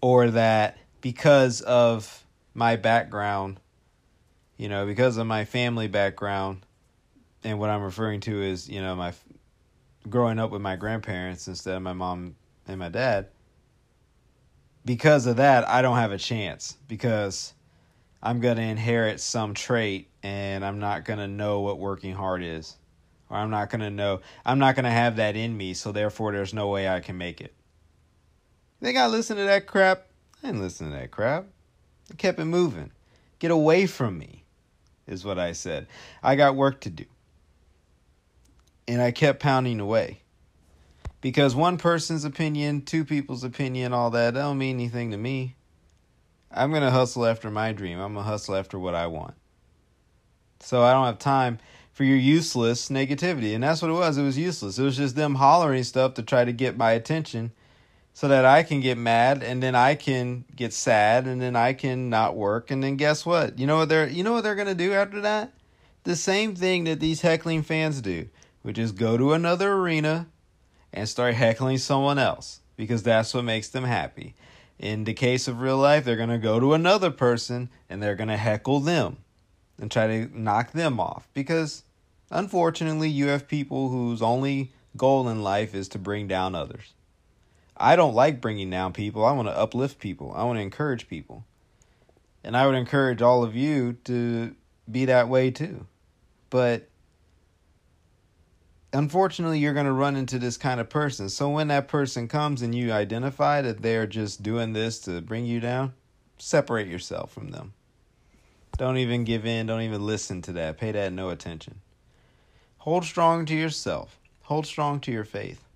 or 0.00 0.30
that 0.30 0.78
because 1.00 1.62
of 1.62 2.24
my 2.54 2.76
background, 2.76 3.60
you 4.56 4.68
know, 4.68 4.86
because 4.86 5.16
of 5.16 5.26
my 5.26 5.44
family 5.44 5.88
background, 5.88 6.64
and 7.44 7.58
what 7.58 7.70
I'm 7.70 7.82
referring 7.82 8.20
to 8.20 8.42
is, 8.42 8.68
you 8.68 8.80
know, 8.80 8.96
my 8.96 9.12
growing 10.08 10.38
up 10.38 10.50
with 10.50 10.60
my 10.60 10.76
grandparents 10.76 11.48
instead 11.48 11.76
of 11.76 11.82
my 11.82 11.92
mom 11.92 12.36
and 12.66 12.78
my 12.78 12.88
dad. 12.88 13.28
Because 14.84 15.26
of 15.26 15.36
that, 15.36 15.68
I 15.68 15.82
don't 15.82 15.96
have 15.96 16.12
a 16.12 16.18
chance 16.18 16.76
because 16.88 17.52
I'm 18.22 18.40
going 18.40 18.56
to 18.56 18.62
inherit 18.62 19.20
some 19.20 19.54
trait 19.54 20.08
and 20.22 20.64
I'm 20.64 20.78
not 20.78 21.04
going 21.04 21.18
to 21.18 21.28
know 21.28 21.60
what 21.60 21.78
working 21.78 22.14
hard 22.14 22.42
is 22.42 22.76
or 23.30 23.36
I'm 23.36 23.50
not 23.50 23.70
going 23.70 23.80
to 23.80 23.90
know. 23.90 24.20
I'm 24.44 24.58
not 24.58 24.74
going 24.74 24.84
to 24.84 24.90
have 24.90 25.16
that 25.16 25.36
in 25.36 25.56
me, 25.56 25.74
so 25.74 25.92
therefore 25.92 26.32
there's 26.32 26.54
no 26.54 26.68
way 26.68 26.88
I 26.88 27.00
can 27.00 27.18
make 27.18 27.40
it. 27.40 27.54
Think 28.80 28.96
I 28.96 29.06
listen 29.06 29.36
to 29.36 29.44
that 29.44 29.66
crap? 29.66 30.06
I 30.42 30.46
didn't 30.46 30.62
listen 30.62 30.90
to 30.90 30.96
that 30.96 31.10
crap. 31.10 31.46
I 32.10 32.14
kept 32.14 32.38
it 32.38 32.44
moving. 32.44 32.90
Get 33.38 33.50
away 33.50 33.86
from 33.86 34.18
me, 34.18 34.44
is 35.06 35.24
what 35.24 35.38
I 35.38 35.52
said. 35.52 35.86
I 36.22 36.36
got 36.36 36.56
work 36.56 36.80
to 36.80 36.90
do. 36.90 37.04
And 38.86 39.00
I 39.00 39.10
kept 39.10 39.40
pounding 39.40 39.80
away. 39.80 40.20
Because 41.20 41.54
one 41.54 41.78
person's 41.78 42.24
opinion, 42.24 42.82
two 42.82 43.04
people's 43.04 43.44
opinion, 43.44 43.92
all 43.92 44.10
that, 44.10 44.34
that 44.34 44.40
don't 44.40 44.58
mean 44.58 44.76
anything 44.76 45.10
to 45.10 45.16
me. 45.16 45.56
I'm 46.50 46.70
going 46.70 46.82
to 46.82 46.90
hustle 46.90 47.26
after 47.26 47.50
my 47.50 47.72
dream. 47.72 48.00
I'm 48.00 48.14
going 48.14 48.24
to 48.24 48.30
hustle 48.30 48.54
after 48.56 48.78
what 48.78 48.94
I 48.94 49.06
want. 49.08 49.34
So 50.60 50.82
I 50.82 50.92
don't 50.92 51.06
have 51.06 51.18
time 51.18 51.58
for 51.92 52.04
your 52.04 52.16
useless 52.16 52.88
negativity. 52.88 53.54
And 53.54 53.62
that's 53.62 53.82
what 53.82 53.90
it 53.90 53.94
was. 53.94 54.16
It 54.16 54.22
was 54.22 54.38
useless. 54.38 54.78
It 54.78 54.84
was 54.84 54.96
just 54.96 55.16
them 55.16 55.34
hollering 55.34 55.84
stuff 55.84 56.14
to 56.14 56.22
try 56.22 56.44
to 56.44 56.52
get 56.52 56.76
my 56.76 56.92
attention 56.92 57.52
so 58.18 58.26
that 58.26 58.44
I 58.44 58.64
can 58.64 58.80
get 58.80 58.98
mad 58.98 59.44
and 59.44 59.62
then 59.62 59.76
I 59.76 59.94
can 59.94 60.44
get 60.56 60.72
sad 60.72 61.28
and 61.28 61.40
then 61.40 61.54
I 61.54 61.72
can 61.72 62.10
not 62.10 62.34
work 62.34 62.72
and 62.72 62.82
then 62.82 62.96
guess 62.96 63.24
what? 63.24 63.60
You 63.60 63.68
know 63.68 63.76
what 63.76 63.88
they're 63.88 64.08
you 64.08 64.24
know 64.24 64.32
what 64.32 64.42
they're 64.42 64.56
going 64.56 64.66
to 64.66 64.74
do 64.74 64.92
after 64.92 65.20
that? 65.20 65.52
The 66.02 66.16
same 66.16 66.56
thing 66.56 66.82
that 66.82 66.98
these 66.98 67.20
heckling 67.20 67.62
fans 67.62 68.00
do, 68.00 68.28
which 68.62 68.76
is 68.76 68.90
go 68.90 69.16
to 69.16 69.34
another 69.34 69.72
arena 69.72 70.26
and 70.92 71.08
start 71.08 71.34
heckling 71.34 71.78
someone 71.78 72.18
else 72.18 72.58
because 72.76 73.04
that's 73.04 73.34
what 73.34 73.44
makes 73.44 73.68
them 73.68 73.84
happy. 73.84 74.34
In 74.80 75.04
the 75.04 75.14
case 75.14 75.46
of 75.46 75.60
real 75.60 75.78
life, 75.78 76.04
they're 76.04 76.16
going 76.16 76.28
to 76.28 76.38
go 76.38 76.58
to 76.58 76.74
another 76.74 77.12
person 77.12 77.68
and 77.88 78.02
they're 78.02 78.16
going 78.16 78.30
to 78.30 78.36
heckle 78.36 78.80
them 78.80 79.18
and 79.80 79.92
try 79.92 80.08
to 80.08 80.28
knock 80.36 80.72
them 80.72 80.98
off 80.98 81.28
because 81.34 81.84
Unfortunately, 82.30 83.08
you 83.08 83.28
have 83.28 83.48
people 83.48 83.88
whose 83.88 84.20
only 84.20 84.72
goal 84.96 85.28
in 85.28 85.42
life 85.42 85.74
is 85.74 85.88
to 85.88 85.98
bring 85.98 86.28
down 86.28 86.54
others. 86.54 86.92
I 87.78 87.96
don't 87.96 88.14
like 88.14 88.40
bringing 88.40 88.70
down 88.70 88.92
people. 88.92 89.24
I 89.24 89.32
want 89.32 89.48
to 89.48 89.56
uplift 89.56 89.98
people. 89.98 90.32
I 90.34 90.44
want 90.44 90.58
to 90.58 90.62
encourage 90.62 91.08
people. 91.08 91.44
And 92.44 92.56
I 92.56 92.66
would 92.66 92.74
encourage 92.74 93.22
all 93.22 93.42
of 93.42 93.54
you 93.54 93.94
to 94.04 94.54
be 94.90 95.04
that 95.06 95.28
way 95.28 95.50
too. 95.50 95.86
But 96.50 96.88
unfortunately, 98.92 99.58
you're 99.58 99.74
going 99.74 99.86
to 99.86 99.92
run 99.92 100.16
into 100.16 100.38
this 100.38 100.56
kind 100.56 100.80
of 100.80 100.88
person. 100.88 101.28
So 101.28 101.50
when 101.50 101.68
that 101.68 101.88
person 101.88 102.28
comes 102.28 102.62
and 102.62 102.74
you 102.74 102.92
identify 102.92 103.62
that 103.62 103.82
they're 103.82 104.06
just 104.06 104.42
doing 104.42 104.72
this 104.72 104.98
to 105.00 105.20
bring 105.20 105.44
you 105.44 105.60
down, 105.60 105.92
separate 106.38 106.88
yourself 106.88 107.32
from 107.32 107.50
them. 107.50 107.74
Don't 108.76 108.98
even 108.98 109.24
give 109.24 109.44
in. 109.44 109.66
Don't 109.66 109.82
even 109.82 110.06
listen 110.06 110.40
to 110.42 110.52
that. 110.52 110.78
Pay 110.78 110.92
that 110.92 111.12
no 111.12 111.30
attention. 111.30 111.80
Hold 112.78 113.04
strong 113.04 113.44
to 113.46 113.54
yourself, 113.54 114.18
hold 114.42 114.64
strong 114.66 115.00
to 115.00 115.12
your 115.12 115.24
faith, 115.24 115.67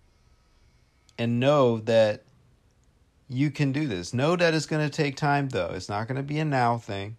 and 1.22 1.38
know 1.38 1.78
that 1.78 2.24
you 3.28 3.52
can 3.52 3.70
do 3.70 3.86
this. 3.86 4.12
Know 4.12 4.34
that 4.34 4.54
it's 4.54 4.66
going 4.66 4.84
to 4.84 4.94
take 4.94 5.14
time, 5.14 5.48
though. 5.48 5.70
It's 5.72 5.88
not 5.88 6.08
going 6.08 6.16
to 6.16 6.22
be 6.22 6.40
a 6.40 6.44
now 6.44 6.78
thing. 6.78 7.16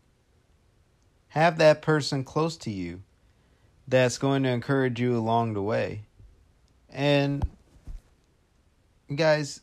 Have 1.30 1.58
that 1.60 1.82
person 1.82 2.26
close 2.26 2.58
to 2.58 2.70
you 2.70 3.02
that's 3.88 4.18
going 4.18 4.44
to 4.44 4.50
encourage 4.50 5.00
you 5.00 5.18
along 5.18 5.54
the 5.54 5.62
way. 5.62 6.02
And 6.90 7.46
guys, 9.16 9.62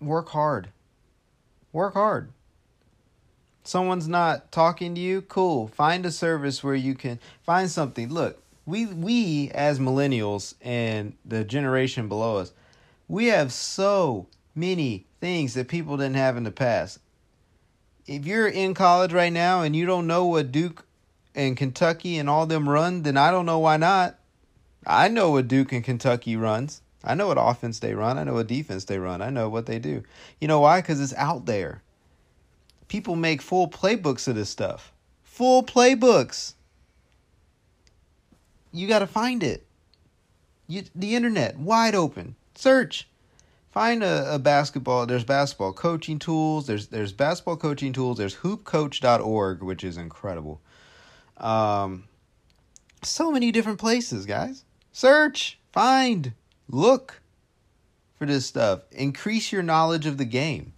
work 0.00 0.28
hard. 0.28 0.68
Work 1.72 1.94
hard. 1.94 2.30
Someone's 3.64 4.06
not 4.06 4.52
talking 4.52 4.94
to 4.94 5.00
you, 5.00 5.22
cool. 5.22 5.68
Find 5.68 6.04
a 6.04 6.10
service 6.10 6.62
where 6.62 6.74
you 6.74 6.94
can 6.94 7.18
find 7.42 7.70
something. 7.70 8.10
Look, 8.10 8.42
we 8.66 8.84
we 8.84 9.50
as 9.54 9.78
millennials 9.78 10.54
and 10.60 11.14
the 11.24 11.42
generation 11.42 12.08
below 12.08 12.36
us, 12.36 12.52
we 13.10 13.26
have 13.26 13.52
so 13.52 14.28
many 14.54 15.04
things 15.20 15.54
that 15.54 15.66
people 15.66 15.96
didn't 15.96 16.14
have 16.14 16.36
in 16.36 16.44
the 16.44 16.52
past. 16.52 17.00
If 18.06 18.24
you're 18.24 18.46
in 18.46 18.72
college 18.72 19.12
right 19.12 19.32
now 19.32 19.62
and 19.62 19.74
you 19.74 19.84
don't 19.84 20.06
know 20.06 20.26
what 20.26 20.52
Duke 20.52 20.84
and 21.34 21.56
Kentucky 21.56 22.18
and 22.18 22.30
all 22.30 22.46
them 22.46 22.68
run, 22.68 23.02
then 23.02 23.16
I 23.16 23.32
don't 23.32 23.46
know 23.46 23.58
why 23.58 23.76
not. 23.78 24.16
I 24.86 25.08
know 25.08 25.32
what 25.32 25.48
Duke 25.48 25.72
and 25.72 25.82
Kentucky 25.82 26.36
runs. 26.36 26.82
I 27.02 27.14
know 27.14 27.26
what 27.26 27.36
offense 27.40 27.80
they 27.80 27.94
run. 27.94 28.16
I 28.16 28.22
know 28.22 28.34
what 28.34 28.46
defense 28.46 28.84
they 28.84 28.98
run. 29.00 29.22
I 29.22 29.30
know 29.30 29.48
what 29.48 29.66
they 29.66 29.80
do. 29.80 30.04
You 30.40 30.46
know 30.46 30.60
why? 30.60 30.80
Because 30.80 31.00
it's 31.00 31.14
out 31.14 31.46
there. 31.46 31.82
People 32.86 33.16
make 33.16 33.42
full 33.42 33.68
playbooks 33.68 34.28
of 34.28 34.36
this 34.36 34.50
stuff. 34.50 34.92
Full 35.24 35.64
playbooks 35.64 36.54
you 38.72 38.86
got 38.86 39.00
to 39.00 39.06
find 39.08 39.42
it. 39.42 39.66
You, 40.68 40.84
the 40.94 41.16
internet, 41.16 41.58
wide 41.58 41.96
open. 41.96 42.36
Search. 42.60 43.08
find 43.70 44.02
a, 44.02 44.34
a 44.34 44.38
basketball 44.38 45.06
there's 45.06 45.24
basketball 45.24 45.72
coaching 45.72 46.18
tools 46.18 46.66
there's 46.66 46.88
there's 46.88 47.10
basketball 47.10 47.56
coaching 47.56 47.90
tools 47.90 48.18
there's 48.18 48.36
hoopcoach.org 48.36 49.62
which 49.62 49.82
is 49.82 49.96
incredible. 49.96 50.60
Um 51.38 52.04
so 53.02 53.30
many 53.30 53.50
different 53.50 53.78
places 53.78 54.26
guys. 54.26 54.64
Search 54.92 55.58
find 55.72 56.34
look 56.68 57.22
for 58.18 58.26
this 58.26 58.44
stuff. 58.44 58.82
Increase 58.92 59.52
your 59.52 59.62
knowledge 59.62 60.04
of 60.04 60.18
the 60.18 60.26
game. 60.26 60.74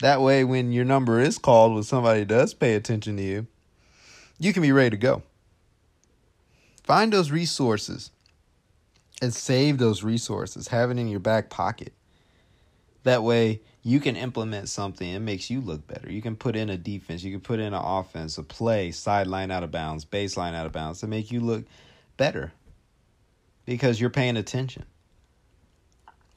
That 0.00 0.22
way 0.22 0.42
when 0.42 0.72
your 0.72 0.86
number 0.86 1.20
is 1.20 1.36
called 1.36 1.74
when 1.74 1.82
somebody 1.82 2.24
does 2.24 2.54
pay 2.54 2.74
attention 2.74 3.18
to 3.18 3.22
you 3.22 3.46
you 4.38 4.54
can 4.54 4.62
be 4.62 4.72
ready 4.72 4.90
to 4.90 4.96
go. 4.96 5.22
Find 6.82 7.12
those 7.12 7.30
resources 7.30 8.10
and 9.22 9.34
save 9.34 9.78
those 9.78 10.02
resources 10.02 10.68
have 10.68 10.90
it 10.90 10.98
in 10.98 11.08
your 11.08 11.20
back 11.20 11.50
pocket 11.50 11.92
that 13.04 13.22
way, 13.22 13.60
you 13.82 14.00
can 14.00 14.16
implement 14.16 14.68
something. 14.70 15.08
It 15.08 15.20
makes 15.20 15.50
you 15.50 15.60
look 15.60 15.86
better. 15.86 16.10
You 16.10 16.22
can 16.22 16.36
put 16.36 16.56
in 16.56 16.70
a 16.70 16.76
defense. 16.76 17.22
You 17.22 17.30
can 17.30 17.40
put 17.40 17.60
in 17.60 17.66
an 17.66 17.74
offense, 17.74 18.38
a 18.38 18.42
play, 18.42 18.90
sideline 18.90 19.50
out 19.50 19.62
of 19.62 19.70
bounds, 19.70 20.04
baseline 20.06 20.54
out 20.54 20.66
of 20.66 20.72
bounds 20.72 21.00
to 21.00 21.06
make 21.06 21.30
you 21.30 21.40
look 21.40 21.64
better 22.16 22.52
because 23.66 24.00
you're 24.00 24.10
paying 24.10 24.38
attention. 24.38 24.84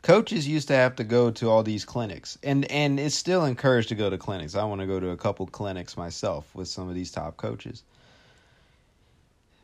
Coaches 0.01 0.47
used 0.47 0.67
to 0.67 0.75
have 0.75 0.95
to 0.97 1.03
go 1.03 1.31
to 1.31 1.49
all 1.49 1.63
these 1.63 1.83
clinics, 1.83 2.37
and 2.43 2.69
and 2.71 2.99
it's 2.99 3.15
still 3.15 3.43
encouraged 3.43 3.89
to 3.89 3.95
go 3.95 4.09
to 4.09 4.17
clinics. 4.17 4.55
I 4.55 4.63
want 4.63 4.79
to 4.79 4.87
go 4.87 4.99
to 4.99 5.09
a 5.09 5.17
couple 5.17 5.45
clinics 5.47 5.97
myself 5.97 6.53
with 6.53 6.67
some 6.67 6.87
of 6.87 6.95
these 6.95 7.11
top 7.11 7.35
coaches. 7.35 7.83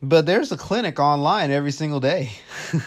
But 0.08 0.26
there's 0.26 0.52
a 0.52 0.56
clinic 0.56 1.00
online 1.00 1.50
every 1.50 1.72
single 1.72 2.00
day. 2.00 2.32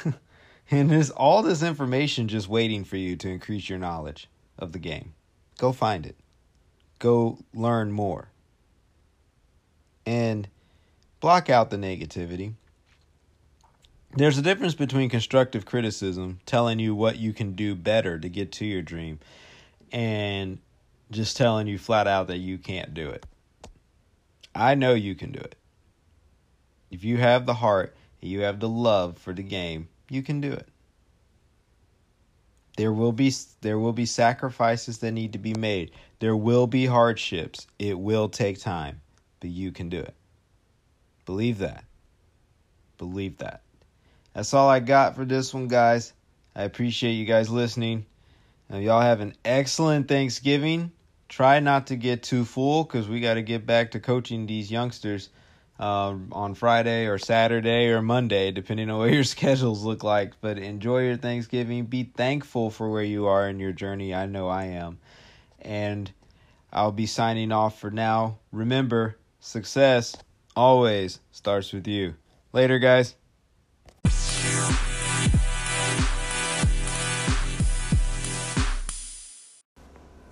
And 0.70 0.90
there's 0.90 1.12
all 1.12 1.44
this 1.44 1.64
information 1.64 2.28
just 2.28 2.50
waiting 2.50 2.84
for 2.84 2.98
you 2.98 3.16
to 3.18 3.30
increase 3.30 3.70
your 3.70 3.80
knowledge 3.80 4.30
of 4.60 4.74
the 4.74 4.80
game. 4.80 5.14
Go 5.58 5.72
find 5.72 6.06
it. 6.06 6.18
Go 7.00 7.40
learn 7.54 7.92
more. 7.92 8.30
And 10.06 10.48
block 11.20 11.50
out 11.50 11.70
the 11.70 11.78
negativity. 11.78 12.54
There's 14.16 14.38
a 14.38 14.42
difference 14.42 14.74
between 14.74 15.10
constructive 15.10 15.66
criticism, 15.66 16.40
telling 16.46 16.80
you 16.80 16.96
what 16.96 17.18
you 17.18 17.34
can 17.34 17.54
do 17.54 17.76
better 17.76 18.20
to 18.20 18.30
get 18.30 18.52
to 18.54 18.66
your 18.66 18.82
dream, 18.82 19.20
and 19.92 20.60
just 21.12 21.38
telling 21.38 21.68
you 21.68 21.78
flat 21.78 22.08
out 22.08 22.28
that 22.28 22.38
you 22.38 22.58
can't 22.58 22.94
do 22.94 23.10
it. 23.10 23.26
I 24.56 24.76
know 24.76 24.94
you 24.94 25.14
can 25.14 25.32
do 25.32 25.40
it. 25.40 25.56
If 26.92 27.04
you 27.04 27.18
have 27.18 27.46
the 27.46 27.54
heart, 27.54 27.96
you 28.22 28.42
have 28.42 28.60
the 28.60 28.70
love 28.70 29.18
for 29.18 29.34
the 29.34 29.44
game, 29.44 29.90
you 30.10 30.24
can 30.24 30.42
do 30.42 30.52
it. 30.52 30.68
There 32.78 32.94
will 32.94 33.12
be 33.12 33.34
there 33.62 33.80
will 33.80 33.94
be 33.94 34.06
sacrifices 34.06 35.00
that 35.00 35.12
need 35.12 35.34
to 35.34 35.40
be 35.40 35.54
made. 35.56 35.92
There 36.20 36.36
will 36.36 36.68
be 36.68 36.86
hardships. 36.86 37.66
It 37.80 37.98
will 37.98 38.30
take 38.30 38.60
time, 38.60 39.02
but 39.40 39.50
you 39.50 39.72
can 39.72 39.90
do 39.90 40.00
it. 40.00 40.14
Believe 41.26 41.58
that. 41.58 41.84
Believe 42.98 43.38
that. 43.40 43.62
That's 44.34 44.54
all 44.54 44.70
I 44.70 44.80
got 44.80 45.16
for 45.16 45.26
this 45.26 45.54
one, 45.54 45.68
guys. 45.68 46.14
I 46.56 46.64
appreciate 46.64 47.14
you 47.14 47.26
guys 47.26 47.50
listening. 47.50 48.06
Now, 48.70 48.78
y'all 48.78 49.02
have 49.02 49.22
an 49.22 49.34
excellent 49.44 50.08
Thanksgiving. 50.08 50.92
Try 51.30 51.60
not 51.60 51.88
to 51.88 51.96
get 51.96 52.24
too 52.24 52.46
full 52.46 52.84
because 52.84 53.08
we 53.08 53.20
got 53.20 53.36
to 53.36 53.42
get 53.42 53.66
back 53.66 53.92
to 53.92 54.00
coaching 54.00 54.46
these 54.46 54.72
youngsters 54.72 55.30
uh, 55.80 56.16
on 56.32 56.56
Friday 56.56 57.06
or 57.06 57.18
Saturday 57.18 57.90
or 57.90 58.02
Monday, 58.02 58.52
depending 58.52 58.90
on 58.90 59.00
what 59.00 59.14
your 59.14 59.24
schedules 59.24 59.84
look 59.84 60.04
like. 60.04 60.34
But 60.42 60.58
enjoy 60.58 61.04
your 61.06 61.18
Thanksgiving. 61.18 61.86
Be 61.86 62.04
thankful 62.04 62.70
for 62.70 62.90
where 62.90 63.04
you 63.04 63.28
are 63.28 63.48
in 63.50 63.60
your 63.60 63.72
journey. 63.72 64.14
I 64.14 64.26
know 64.26 64.48
I 64.48 64.66
am. 64.66 65.00
And 65.62 66.12
I'll 66.72 66.92
be 66.92 67.06
signing 67.06 67.52
off 67.52 67.80
for 67.80 67.92
now. 67.92 68.40
Remember, 68.52 69.18
success 69.40 70.16
always 70.56 71.20
starts 71.32 71.74
with 71.74 71.88
you. 71.88 72.16
Later, 72.54 72.80
guys. 72.80 73.16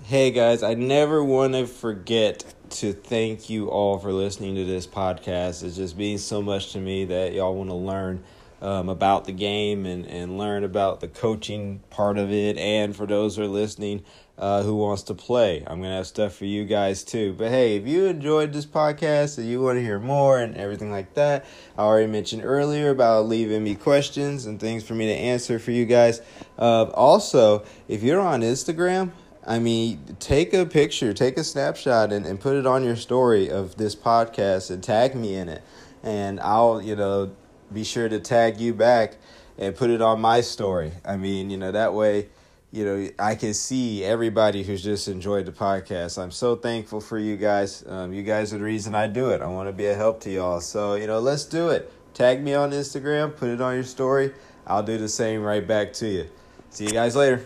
Hey 0.08 0.30
guys, 0.30 0.62
I 0.62 0.76
never 0.76 1.24
want 1.24 1.54
to 1.54 1.66
forget 1.66 2.55
to 2.80 2.92
thank 2.92 3.50
you 3.50 3.70
all 3.70 3.98
for 3.98 4.12
listening 4.12 4.56
to 4.56 4.66
this 4.66 4.86
podcast. 4.86 5.64
It 5.64 5.72
just 5.72 5.98
means 5.98 6.24
so 6.24 6.42
much 6.42 6.74
to 6.74 6.80
me 6.80 7.06
that 7.06 7.34
y'all 7.34 7.56
want 7.56 7.70
to 7.70 7.76
learn 7.76 8.24
um, 8.62 8.90
about 8.90 9.26
the 9.26 9.32
game 9.32 9.86
and, 9.86 10.06
and 10.06 10.38
learn 10.38 10.64
about 10.64 11.00
the 11.00 11.08
coaching 11.08 11.82
part 11.90 12.18
of 12.18 12.32
it. 12.32 12.58
And 12.58 12.96
for 12.96 13.06
those 13.06 13.38
who 13.38 13.44
are 13.44 13.48
listening 13.48 14.04
uh, 14.38 14.64
who 14.64 14.76
wants 14.76 15.04
to 15.04 15.14
play, 15.14 15.60
I'm 15.66 15.80
going 15.80 15.92
to 15.92 15.96
have 15.96 16.08
stuff 16.08 16.36
for 16.36 16.44
you 16.44 16.66
guys 16.66 17.04
too. 17.06 17.34
But 17.38 17.50
hey, 17.52 17.78
if 17.78 17.88
you 17.88 18.06
enjoyed 18.06 18.52
this 18.52 18.66
podcast 18.66 19.38
and 19.38 19.48
you 19.48 19.62
want 19.62 19.78
to 19.78 19.82
hear 19.82 20.00
more 20.00 20.40
and 20.40 20.58
everything 20.58 20.92
like 20.92 21.14
that, 21.14 21.46
I 21.78 21.84
already 21.84 22.12
mentioned 22.12 22.44
earlier 22.44 22.90
about 22.90 23.28
leaving 23.28 23.64
me 23.64 23.76
questions 23.76 24.46
and 24.46 24.60
things 24.60 24.84
for 24.84 24.96
me 24.96 25.06
to 25.06 25.14
answer 25.14 25.60
for 25.60 25.72
you 25.72 25.86
guys. 25.86 26.22
Uh, 26.60 26.84
also, 26.94 27.64
if 27.88 28.04
you're 28.04 28.20
on 28.20 28.42
Instagram, 28.42 29.12
I 29.46 29.60
mean, 29.60 30.18
take 30.20 30.54
a 30.54 30.66
picture, 30.66 31.14
take 31.14 31.38
a 31.38 31.44
snapshot, 31.44 32.12
and, 32.12 32.26
and 32.26 32.40
put 32.40 32.56
it 32.56 32.66
on 32.66 32.84
your 32.84 32.96
story 32.96 33.50
of 33.50 33.78
this 33.78 33.96
podcast 33.96 34.72
and 34.72 34.84
tag 34.84 35.16
me 35.16 35.36
in 35.36 35.50
it. 35.50 35.62
And 36.04 36.40
I'll, 36.40 36.82
you 36.82 36.96
know, 36.96 37.36
be 37.72 37.84
sure 37.84 38.10
to 38.10 38.20
tag 38.20 38.60
you 38.60 38.74
back 38.74 39.18
and 39.58 39.76
put 39.76 39.90
it 39.90 40.02
on 40.02 40.20
my 40.20 40.42
story. 40.42 40.94
I 41.04 41.18
mean, 41.18 41.50
you 41.50 41.58
know, 41.58 41.72
that 41.72 41.94
way, 41.94 42.30
you 42.72 42.86
know, 42.86 43.10
I 43.20 43.36
can 43.36 43.54
see 43.54 44.04
everybody 44.04 44.64
who's 44.64 44.84
just 44.84 45.08
enjoyed 45.08 45.46
the 45.46 45.52
podcast. 45.52 46.22
I'm 46.22 46.32
so 46.32 46.56
thankful 46.56 47.00
for 47.00 47.18
you 47.18 47.38
guys. 47.38 47.84
Um, 47.88 48.14
you 48.14 48.24
guys 48.24 48.54
are 48.54 48.58
the 48.58 48.64
reason 48.64 48.96
I 48.96 49.08
do 49.08 49.30
it. 49.30 49.42
I 49.42 49.48
want 49.48 49.70
to 49.70 49.74
be 49.74 49.86
a 49.86 49.96
help 49.96 50.20
to 50.22 50.32
y'all. 50.32 50.60
So, 50.60 50.96
you 50.96 51.08
know, 51.08 51.20
let's 51.20 51.46
do 51.46 51.70
it. 51.70 51.92
Tag 52.14 52.44
me 52.44 52.54
on 52.54 52.72
Instagram, 52.72 53.36
put 53.36 53.50
it 53.50 53.62
on 53.62 53.76
your 53.76 53.84
story. 53.84 54.34
I'll 54.68 54.84
do 54.84 54.98
the 54.98 55.10
same 55.10 55.42
right 55.42 55.66
back 55.66 55.94
to 55.94 56.08
you. 56.08 56.30
See 56.70 56.86
you 56.86 56.92
guys 56.92 57.16
later. 57.16 57.46